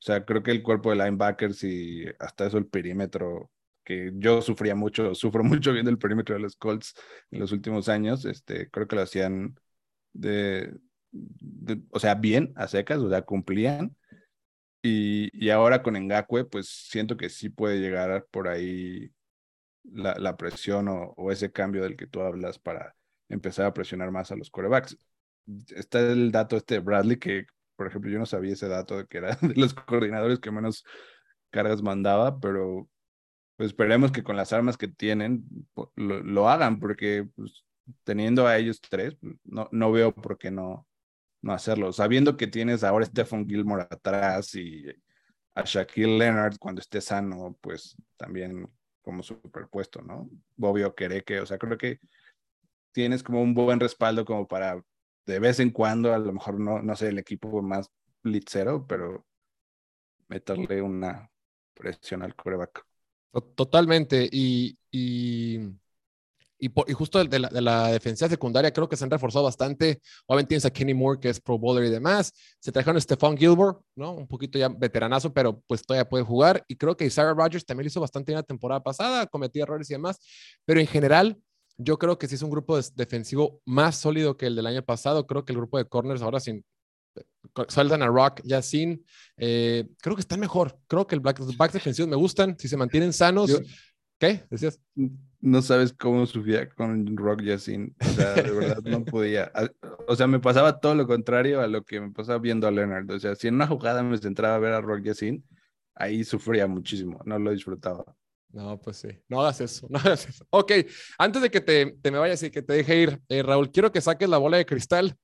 sea, 0.00 0.24
creo 0.24 0.42
que 0.42 0.50
el 0.50 0.64
cuerpo 0.64 0.90
de 0.90 0.96
linebackers 0.96 1.62
y 1.62 2.04
hasta 2.18 2.46
eso 2.48 2.58
el 2.58 2.66
perímetro, 2.66 3.48
que 3.84 4.10
yo 4.16 4.42
sufría 4.42 4.74
mucho, 4.74 5.14
sufro 5.14 5.44
mucho 5.44 5.72
viendo 5.72 5.88
el 5.92 5.98
perímetro 5.98 6.34
de 6.34 6.40
los 6.40 6.56
Colts 6.56 6.94
en 7.30 7.38
los 7.38 7.52
últimos 7.52 7.88
años, 7.88 8.24
este, 8.24 8.68
creo 8.70 8.88
que 8.88 8.96
lo 8.96 9.02
hacían 9.02 9.54
de, 10.12 10.74
o 11.90 12.00
sea, 12.00 12.16
bien, 12.16 12.52
a 12.56 12.66
secas, 12.66 12.98
o 12.98 13.08
sea, 13.08 13.22
cumplían. 13.22 13.96
Y, 14.82 15.30
y 15.32 15.50
ahora 15.50 15.82
con 15.82 15.96
Engakwe, 15.96 16.44
pues 16.44 16.68
siento 16.68 17.16
que 17.16 17.30
sí 17.30 17.50
puede 17.50 17.78
llegar 17.80 18.26
por 18.32 18.48
ahí 18.48 19.12
la, 19.84 20.36
presión 20.36 20.88
o, 20.88 21.30
ese 21.30 21.52
cambio 21.52 21.82
del 21.82 21.96
que 21.96 22.06
tú 22.06 22.20
hablas 22.20 22.58
para 22.58 22.94
empezar 23.28 23.66
a 23.66 23.74
presionar 23.74 24.10
más 24.10 24.30
a 24.30 24.36
los 24.36 24.50
corebacks. 24.50 24.96
Está 25.68 26.00
el 26.00 26.32
dato 26.32 26.56
este 26.56 26.74
de 26.74 26.80
Bradley, 26.80 27.18
que 27.18 27.46
por 27.76 27.86
ejemplo 27.86 28.10
yo 28.10 28.18
no 28.18 28.26
sabía 28.26 28.52
ese 28.52 28.68
dato 28.68 28.96
de 28.96 29.06
que 29.06 29.18
era 29.18 29.36
de 29.42 29.54
los 29.54 29.74
coordinadores 29.74 30.38
que 30.38 30.50
menos 30.50 30.84
cargas 31.50 31.82
mandaba, 31.82 32.38
pero 32.40 32.88
pues 33.56 33.68
esperemos 33.68 34.10
que 34.10 34.22
con 34.24 34.36
las 34.36 34.52
armas 34.52 34.76
que 34.76 34.88
tienen 34.88 35.44
lo, 35.96 36.48
hagan, 36.48 36.80
porque 36.80 37.28
pues, 37.36 37.64
teniendo 38.02 38.46
a 38.46 38.58
ellos 38.58 38.80
tres, 38.80 39.16
no, 39.44 39.68
no 39.70 39.92
veo 39.92 40.12
por 40.12 40.38
qué 40.38 40.50
no, 40.50 40.86
no 41.42 41.52
hacerlo. 41.52 41.92
Sabiendo 41.92 42.36
que 42.36 42.48
tienes 42.48 42.82
ahora 42.82 43.04
a 43.04 43.08
Stephen 43.08 43.46
Gilmore 43.46 43.82
atrás 43.82 44.54
y 44.54 44.86
a 45.54 45.62
Shaquille 45.62 46.18
Leonard 46.18 46.56
cuando 46.58 46.80
esté 46.80 47.00
sano, 47.00 47.56
pues 47.60 47.96
también 48.16 48.66
como 49.04 49.22
superpuesto, 49.22 50.02
¿no? 50.02 50.28
Bobio 50.56 50.94
que, 50.94 51.40
o 51.40 51.46
sea, 51.46 51.58
creo 51.58 51.78
que 51.78 52.00
tienes 52.92 53.22
como 53.22 53.42
un 53.42 53.54
buen 53.54 53.78
respaldo 53.78 54.24
como 54.24 54.48
para 54.48 54.82
de 55.26 55.38
vez 55.38 55.60
en 55.60 55.70
cuando, 55.70 56.12
a 56.12 56.18
lo 56.18 56.32
mejor 56.32 56.58
no, 56.58 56.82
no 56.82 56.96
sé, 56.96 57.08
el 57.08 57.18
equipo 57.18 57.62
más 57.62 57.90
blitzero, 58.22 58.86
pero 58.86 59.24
meterle 60.28 60.82
una 60.82 61.30
presión 61.74 62.22
al 62.22 62.34
coreback. 62.34 62.84
Totalmente. 63.54 64.28
Y, 64.30 64.78
y 64.90 65.58
y, 66.64 66.92
justo 66.92 67.22
de 67.22 67.38
la, 67.38 67.48
de 67.48 67.60
la, 67.60 67.88
defensa 67.88 68.28
secundaria 68.28 68.72
creo 68.72 68.88
que 68.88 68.96
se 68.96 69.04
han 69.04 69.10
reforzado 69.10 69.44
bastante. 69.44 70.00
Obviamente 70.26 70.48
tienes 70.48 70.64
a 70.64 70.70
Kenny 70.70 70.94
Moore, 70.94 71.20
que 71.20 71.28
es 71.28 71.40
Pro 71.40 71.58
Bowler 71.58 71.84
y 71.84 71.90
demás. 71.90 72.32
Se 72.58 72.72
trajeron 72.72 72.96
a 72.96 73.00
Stephon 73.00 73.36
Gilbert, 73.36 73.78
¿no? 73.94 74.12
Un 74.12 74.26
poquito 74.26 74.58
ya 74.58 74.68
veteranazo, 74.68 75.32
pero 75.32 75.60
pues 75.66 75.82
todavía 75.82 76.08
puede 76.08 76.24
jugar. 76.24 76.64
Y 76.68 76.76
creo 76.76 76.96
que 76.96 77.08
Sarah 77.10 77.34
Rogers 77.34 77.66
también 77.66 77.84
lo 77.84 77.88
hizo 77.88 78.00
bastante 78.00 78.32
en 78.32 78.36
la 78.36 78.42
temporada 78.42 78.82
pasada, 78.82 79.26
cometía 79.26 79.64
errores 79.64 79.90
y 79.90 79.94
demás. 79.94 80.18
Pero 80.64 80.80
en 80.80 80.86
general, 80.86 81.38
yo 81.76 81.98
creo 81.98 82.18
que 82.18 82.28
sí 82.28 82.36
es 82.36 82.42
un 82.42 82.50
grupo 82.50 82.80
defensivo 82.94 83.60
más 83.64 83.96
sólido 83.96 84.36
que 84.36 84.46
el 84.46 84.56
del 84.56 84.66
año 84.66 84.82
pasado. 84.82 85.26
Creo 85.26 85.44
que 85.44 85.52
el 85.52 85.58
grupo 85.58 85.78
de 85.78 85.84
corners 85.86 86.22
ahora 86.22 86.40
sin 86.40 86.64
saltan 87.68 88.02
a 88.02 88.08
Rock 88.08 88.40
ya 88.42 88.60
sin, 88.62 89.04
eh, 89.36 89.86
creo 90.00 90.16
que 90.16 90.20
están 90.20 90.40
mejor. 90.40 90.78
Creo 90.86 91.06
que 91.06 91.14
el 91.14 91.20
back, 91.20 91.38
los 91.38 91.56
backs 91.56 91.74
defensivos 91.74 92.08
me 92.08 92.16
gustan. 92.16 92.58
Si 92.58 92.68
se 92.68 92.76
mantienen 92.76 93.12
sanos, 93.12 93.60
¿qué? 94.18 94.44
Decías 94.50 94.80
no 95.44 95.60
sabes 95.60 95.92
cómo 95.92 96.24
sufría 96.24 96.70
con 96.70 97.18
Rock 97.18 97.42
Yacine. 97.42 97.92
O 98.00 98.04
sea, 98.04 98.32
de 98.32 98.50
verdad 98.50 98.82
no 98.82 99.04
podía. 99.04 99.52
O 100.08 100.16
sea, 100.16 100.26
me 100.26 100.40
pasaba 100.40 100.80
todo 100.80 100.94
lo 100.94 101.06
contrario 101.06 101.60
a 101.60 101.66
lo 101.66 101.84
que 101.84 102.00
me 102.00 102.10
pasaba 102.12 102.38
viendo 102.38 102.66
a 102.66 102.70
Leonard. 102.70 103.10
O 103.10 103.20
sea, 103.20 103.34
si 103.34 103.48
en 103.48 103.56
una 103.56 103.66
jugada 103.66 104.02
me 104.02 104.16
centraba 104.16 104.54
a 104.54 104.58
ver 104.58 104.72
a 104.72 104.80
Rock 104.80 105.02
Yacine, 105.02 105.42
ahí 105.94 106.24
sufría 106.24 106.66
muchísimo, 106.66 107.20
no 107.26 107.38
lo 107.38 107.50
disfrutaba. 107.50 108.04
No, 108.52 108.80
pues 108.80 108.96
sí, 108.96 109.08
no 109.28 109.42
hagas 109.42 109.60
eso, 109.60 109.86
no 109.90 109.98
hagas 109.98 110.26
eso. 110.26 110.46
Ok, 110.48 110.72
antes 111.18 111.42
de 111.42 111.50
que 111.50 111.60
te, 111.60 111.98
te 112.00 112.10
me 112.10 112.18
vayas 112.18 112.42
y 112.42 112.50
que 112.50 112.62
te 112.62 112.72
deje 112.72 113.02
ir, 113.02 113.20
eh, 113.28 113.42
Raúl, 113.42 113.70
quiero 113.70 113.92
que 113.92 114.00
saques 114.00 114.28
la 114.28 114.38
bola 114.38 114.56
de 114.56 114.64
cristal. 114.64 115.14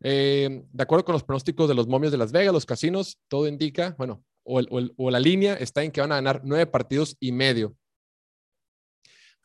Eh, 0.00 0.62
de 0.72 0.82
acuerdo 0.82 1.04
con 1.04 1.12
los 1.12 1.24
pronósticos 1.24 1.68
de 1.68 1.74
los 1.74 1.88
momios 1.88 2.12
de 2.12 2.18
Las 2.18 2.32
Vegas, 2.32 2.54
los 2.54 2.64
casinos, 2.64 3.18
todo 3.28 3.46
indica, 3.48 3.94
bueno, 3.98 4.24
o, 4.44 4.62
o 4.96 5.10
la 5.10 5.20
línea 5.20 5.54
está 5.54 5.82
en 5.82 5.90
que 5.90 6.00
van 6.00 6.12
a 6.12 6.14
ganar 6.14 6.40
nueve 6.44 6.66
partidos 6.66 7.16
y 7.20 7.32
medio 7.32 7.76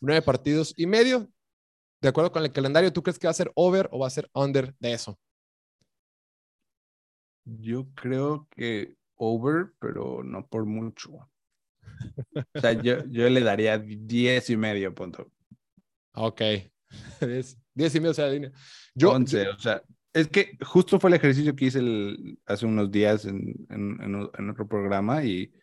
nueve 0.04 0.22
partidos 0.22 0.74
y 0.78 0.86
medio. 0.86 1.30
De 2.02 2.10
acuerdo 2.10 2.32
con 2.32 2.44
el 2.44 2.52
calendario, 2.52 2.92
¿tú 2.92 3.02
crees 3.02 3.18
que 3.18 3.28
va 3.28 3.32
a 3.32 3.36
ser 3.36 3.52
over 3.56 3.88
o 3.92 4.00
va 4.00 4.08
a 4.08 4.12
ser 4.12 4.30
under 4.34 4.76
de 4.80 4.94
eso? 4.94 5.18
Yo 7.46 7.88
creo 7.96 8.48
que 8.52 8.98
over, 9.16 9.72
pero 9.80 10.22
no 10.24 10.46
por 10.46 10.66
mucho. 10.66 11.14
O 11.14 12.60
sea, 12.60 12.74
yo, 12.74 13.06
yo 13.06 13.30
le 13.30 13.42
daría 13.42 13.78
diez 13.78 14.50
y 14.50 14.58
medio, 14.58 14.94
punto. 14.94 15.32
Ok. 16.14 16.42
diez 17.74 17.96
y 17.96 18.00
medio, 18.00 18.12
o 18.12 18.14
sea, 18.14 18.30
Yo, 18.94 19.12
11, 19.12 19.48
o 19.50 19.60
sea, 19.60 19.82
Es 20.12 20.28
que 20.28 20.58
justo 20.62 21.00
fue 21.00 21.10
el 21.10 21.16
ejercicio 21.16 21.56
que 21.56 21.66
hice 21.66 21.82
hace 22.46 22.66
unos 22.66 22.92
días 22.92 23.24
en, 23.26 23.66
en, 23.70 24.50
otro 24.50 24.68
programa 24.68 25.24
y, 25.24 25.54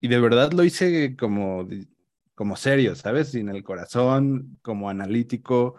y, 0.00 0.08
de 0.08 0.20
verdad 0.20 0.52
lo 0.52 0.64
hice 0.64 1.14
como, 1.16 1.68
como 2.36 2.56
serio, 2.56 2.94
¿sabes? 2.94 3.32
Sin 3.32 3.48
el 3.48 3.64
corazón, 3.64 4.58
como 4.62 4.90
analítico. 4.90 5.76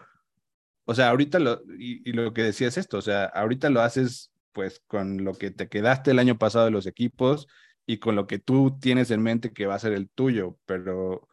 O 0.85 0.95
sea, 0.95 1.09
ahorita 1.09 1.39
lo, 1.39 1.61
y, 1.79 2.11
lo 2.13 2.33
que 2.33 2.43
decía 2.43 2.67
es 2.67 2.77
esto, 2.77 2.97
o 2.97 3.01
sea, 3.01 3.25
ahorita 3.25 3.69
lo 3.69 3.81
haces 3.81 4.31
pues 4.53 4.81
con 4.87 5.23
lo 5.23 5.35
que 5.35 5.51
te 5.51 5.69
quedaste 5.69 6.11
el 6.11 6.19
año 6.19 6.37
pasado 6.39 6.65
de 6.65 6.71
los 6.71 6.87
equipos 6.87 7.47
y 7.85 7.99
con 7.99 8.15
lo 8.15 8.27
que 8.27 8.39
tú 8.39 8.77
tienes 8.79 9.11
en 9.11 9.21
mente 9.23 9.53
que 9.53 9.67
va 9.67 9.75
a 9.75 9.79
ser 9.79 9.93
el 9.93 10.09
tuyo, 10.09 10.57
pero, 10.65 11.27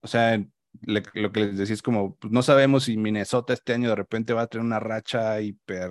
o 0.00 0.08
sea, 0.08 0.44
lo 0.82 1.32
que 1.32 1.40
les 1.40 1.58
decía 1.58 1.74
es 1.74 1.82
como, 1.82 2.16
pues 2.16 2.32
no 2.32 2.42
sabemos 2.42 2.84
si 2.84 2.96
Minnesota 2.96 3.52
este 3.52 3.74
año 3.74 3.90
de 3.90 3.96
repente 3.96 4.32
va 4.32 4.42
a 4.42 4.46
tener 4.48 4.66
una 4.66 4.80
racha 4.80 5.40
hiper 5.40 5.90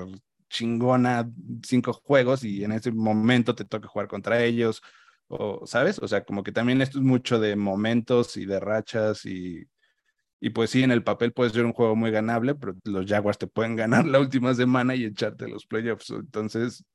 chingona, 0.50 1.32
cinco 1.64 1.94
juegos 1.94 2.44
y 2.44 2.64
en 2.64 2.74
ese 2.74 2.92
momento 2.92 3.56
te 3.56 3.66
toca 3.66 3.88
jugar 3.88 4.08
contra 4.08 4.44
ellos, 4.44 4.82
o, 5.34 5.66
¿sabes? 5.68 6.00
O 6.00 6.08
sea, 6.08 6.24
como 6.24 6.44
que 6.44 6.52
también 6.52 6.82
esto 6.82 7.00
es 7.00 7.04
mucho 7.04 7.40
de 7.40 7.56
momentos 7.56 8.38
y 8.38 8.46
de 8.46 8.60
rachas 8.60 9.26
y, 9.26 9.64
y 10.40 10.50
pues 10.52 10.70
sí, 10.72 10.84
en 10.84 10.92
el 10.92 11.04
papel 11.04 11.34
puede 11.34 11.52
ser 11.52 11.66
un 11.66 11.74
juego 11.74 11.96
muy 11.96 12.12
ganable, 12.12 12.56
pero 12.56 12.76
los 12.86 13.06
Jaguars 13.06 13.38
te 13.38 13.48
pueden 13.48 13.76
ganar 13.78 14.06
la 14.06 14.20
última 14.20 14.54
semana 14.54 14.96
y 14.96 15.06
echarte 15.06 15.48
los 15.48 15.66
playoffs. 15.66 16.10
Entonces, 16.12 16.86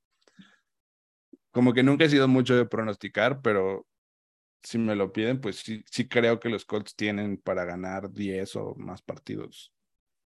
como 1.50 1.72
que 1.72 1.82
nunca 1.82 2.04
he 2.04 2.10
sido 2.10 2.28
mucho 2.28 2.56
de 2.56 2.66
pronosticar, 2.66 3.40
pero 3.42 3.86
si 4.62 4.78
me 4.78 4.94
lo 4.96 5.12
piden, 5.12 5.40
pues 5.40 5.56
sí, 5.56 5.82
sí 5.90 6.08
creo 6.08 6.40
que 6.40 6.48
los 6.48 6.64
Colts 6.64 6.94
tienen 6.94 7.38
para 7.38 7.64
ganar 7.64 8.12
10 8.12 8.56
o 8.56 8.74
más 8.76 9.02
partidos, 9.02 9.72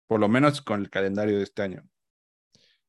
por 0.06 0.20
lo 0.20 0.28
menos 0.28 0.60
con 0.62 0.80
el 0.80 0.90
calendario 0.90 1.38
de 1.38 1.44
este 1.44 1.62
año. 1.62 1.88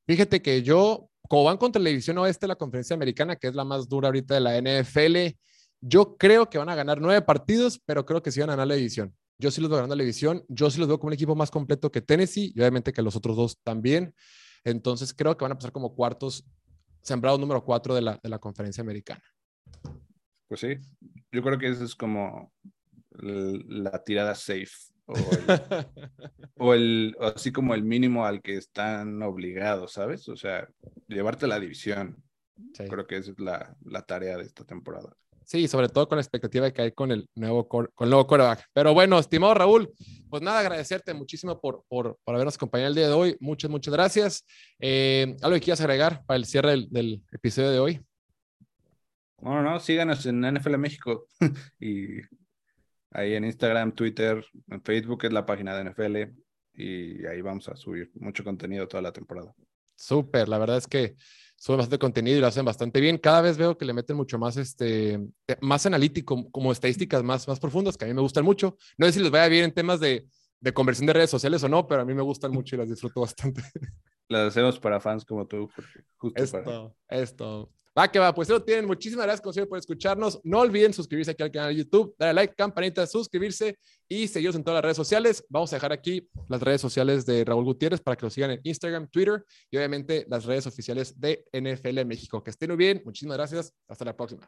Fíjate 0.07 0.41
que 0.41 0.63
yo, 0.63 1.09
como 1.27 1.43
van 1.43 1.57
contra 1.57 1.81
la 1.81 1.89
división 1.89 2.17
oeste 2.17 2.45
de 2.45 2.49
la 2.49 2.55
conferencia 2.55 2.95
americana, 2.95 3.35
que 3.35 3.47
es 3.47 3.55
la 3.55 3.63
más 3.63 3.87
dura 3.87 4.07
ahorita 4.07 4.33
de 4.33 4.39
la 4.39 4.57
NFL, 4.57 5.37
yo 5.81 6.17
creo 6.17 6.49
que 6.49 6.57
van 6.57 6.69
a 6.69 6.75
ganar 6.75 6.99
nueve 7.01 7.21
partidos, 7.21 7.79
pero 7.85 8.05
creo 8.05 8.21
que 8.21 8.31
sí 8.31 8.39
van 8.39 8.49
a 8.49 8.53
ganar 8.53 8.67
la 8.67 8.75
división. 8.75 9.13
Yo 9.39 9.51
sí 9.51 9.61
los 9.61 9.69
veo 9.69 9.77
ganando 9.77 9.95
la 9.95 10.03
división, 10.03 10.43
yo 10.47 10.71
sí 10.71 10.79
los 10.79 10.87
veo 10.87 10.99
como 10.99 11.09
un 11.09 11.13
equipo 11.13 11.35
más 11.35 11.51
completo 11.51 11.91
que 11.91 12.01
Tennessee 12.01 12.51
y 12.55 12.59
obviamente 12.59 12.91
que 12.91 13.01
los 13.01 13.15
otros 13.15 13.35
dos 13.35 13.59
también. 13.63 14.13
Entonces 14.63 15.13
creo 15.13 15.37
que 15.37 15.45
van 15.45 15.51
a 15.51 15.55
pasar 15.55 15.71
como 15.71 15.93
cuartos, 15.93 16.45
sembrados 17.01 17.39
número 17.39 17.63
cuatro 17.63 17.93
de 17.93 18.01
la, 18.01 18.19
de 18.21 18.29
la 18.29 18.39
conferencia 18.39 18.81
americana. 18.81 19.23
Pues 20.47 20.61
sí, 20.61 20.77
yo 21.31 21.43
creo 21.43 21.59
que 21.59 21.67
eso 21.67 21.83
es 21.83 21.95
como 21.95 22.51
la 23.11 24.03
tirada 24.03 24.33
safe 24.33 24.96
o, 26.57 26.73
el, 26.73 27.15
así 27.21 27.51
como 27.51 27.73
el 27.73 27.83
mínimo 27.83 28.25
al 28.25 28.41
que 28.41 28.57
están 28.57 29.21
obligados, 29.23 29.93
¿sabes? 29.93 30.27
O 30.29 30.35
sea, 30.35 30.67
llevarte 31.07 31.47
la 31.47 31.59
división. 31.59 32.23
Creo 32.73 33.05
que 33.05 33.17
esa 33.17 33.31
es 33.31 33.39
la, 33.39 33.75
la, 33.85 34.01
tarea 34.01 34.37
de 34.37 34.43
esta 34.43 34.65
temporada. 34.65 35.15
Sí, 35.45 35.67
sobre 35.67 35.87
todo 35.89 36.09
con 36.09 36.17
la 36.17 36.21
expectativa 36.21 36.69
de 36.69 36.81
hay 36.81 36.91
con 36.91 37.11
el 37.11 37.29
nuevo, 37.35 37.67
con 37.67 37.87
el 37.99 38.09
nuevo 38.09 38.27
quarterback. 38.27 38.65
Pero 38.73 38.93
bueno, 38.93 39.17
estimado 39.19 39.53
Raúl, 39.53 39.93
pues 40.29 40.41
nada, 40.41 40.59
agradecerte 40.59 41.13
muchísimo 41.13 41.61
por, 41.61 41.83
por, 41.87 42.17
por 42.23 42.35
habernos 42.35 42.55
acompañado 42.55 42.89
el 42.89 42.95
día 42.95 43.07
de 43.07 43.13
hoy. 43.13 43.37
Muchas, 43.39 43.69
muchas 43.69 43.93
gracias. 43.93 44.45
Eh, 44.79 45.37
¿Algo 45.41 45.55
que 45.55 45.61
quieras 45.61 45.81
agregar 45.81 46.25
para 46.25 46.37
el 46.37 46.45
cierre 46.45 46.71
del, 46.71 46.89
del 46.89 47.23
episodio 47.31 47.71
de 47.71 47.79
hoy? 47.79 48.01
No, 49.39 49.61
no, 49.61 49.79
síganos 49.79 50.25
en 50.25 50.41
NFL 50.41 50.77
México 50.77 51.27
y 51.79 52.21
ahí 53.11 53.33
en 53.33 53.45
Instagram, 53.45 53.93
Twitter, 53.93 54.45
en 54.69 54.81
Facebook 54.81 55.25
es 55.25 55.33
la 55.33 55.45
página 55.45 55.75
de 55.75 55.89
NFL 55.89 56.17
y 56.73 57.25
ahí 57.25 57.41
vamos 57.41 57.67
a 57.69 57.75
subir 57.75 58.11
mucho 58.15 58.43
contenido 58.43 58.87
toda 58.87 59.01
la 59.01 59.11
temporada. 59.11 59.53
Súper, 59.95 60.47
la 60.47 60.59
verdad 60.59 60.77
es 60.77 60.87
que 60.87 61.15
suben 61.55 61.79
bastante 61.79 61.99
contenido 61.99 62.37
y 62.37 62.41
lo 62.41 62.47
hacen 62.47 62.65
bastante 62.65 63.01
bien. 63.01 63.17
Cada 63.17 63.41
vez 63.41 63.57
veo 63.57 63.77
que 63.77 63.85
le 63.85 63.93
meten 63.93 64.15
mucho 64.15 64.37
más, 64.37 64.57
este, 64.57 65.19
más 65.61 65.85
analítico, 65.85 66.49
como 66.51 66.71
estadísticas 66.71 67.23
más, 67.23 67.47
más 67.47 67.59
profundas, 67.59 67.97
que 67.97 68.05
a 68.05 68.07
mí 68.07 68.13
me 68.13 68.21
gustan 68.21 68.45
mucho. 68.45 68.77
No 68.97 69.07
sé 69.07 69.13
si 69.13 69.19
les 69.19 69.31
vaya 69.31 69.47
bien 69.47 69.65
en 69.65 69.73
temas 69.73 69.99
de, 69.99 70.27
de 70.59 70.73
conversión 70.73 71.07
de 71.07 71.13
redes 71.13 71.29
sociales 71.29 71.63
o 71.63 71.69
no, 71.69 71.87
pero 71.87 72.01
a 72.01 72.05
mí 72.05 72.13
me 72.13 72.21
gustan 72.21 72.51
mucho 72.51 72.75
y 72.75 72.79
las 72.79 72.89
disfruto 72.89 73.21
bastante. 73.21 73.61
Las 74.29 74.49
hacemos 74.49 74.79
para 74.79 74.99
fans 74.99 75.23
como 75.23 75.47
tú, 75.47 75.69
Justo 76.17 76.43
esto, 76.43 76.95
esto. 77.07 77.71
Va 77.97 78.11
que 78.11 78.19
va, 78.19 78.33
pues 78.33 78.47
eso 78.47 78.61
tienen. 78.61 78.85
Muchísimas 78.85 79.25
gracias, 79.25 79.53
siempre, 79.53 79.69
por 79.69 79.79
escucharnos. 79.79 80.39
No 80.43 80.59
olviden 80.59 80.93
suscribirse 80.93 81.31
aquí 81.31 81.41
al 81.41 81.51
canal 81.51 81.69
de 81.69 81.83
YouTube, 81.83 82.13
darle 82.19 82.33
like, 82.35 82.53
campanita, 82.53 83.07
suscribirse 83.07 83.79
y 84.07 84.27
seguirnos 84.27 84.55
en 84.55 84.63
todas 84.63 84.75
las 84.77 84.83
redes 84.83 84.97
sociales. 84.97 85.43
Vamos 85.49 85.73
a 85.73 85.77
dejar 85.77 85.91
aquí 85.91 86.29
las 86.47 86.61
redes 86.61 86.79
sociales 86.79 87.25
de 87.25 87.43
Raúl 87.43 87.63
Gutiérrez 87.63 87.99
para 88.01 88.15
que 88.15 88.25
lo 88.25 88.29
sigan 88.29 88.51
en 88.51 88.59
Instagram, 88.63 89.07
Twitter 89.07 89.43
y 89.71 89.77
obviamente 89.77 90.27
las 90.29 90.45
redes 90.45 90.67
oficiales 90.67 91.19
de 91.19 91.43
NFL 91.51 92.05
México. 92.05 92.43
Que 92.43 92.51
estén 92.51 92.69
muy 92.69 92.77
bien. 92.77 93.01
Muchísimas 93.03 93.37
gracias. 93.37 93.73
Hasta 93.87 94.05
la 94.05 94.15
próxima. 94.15 94.47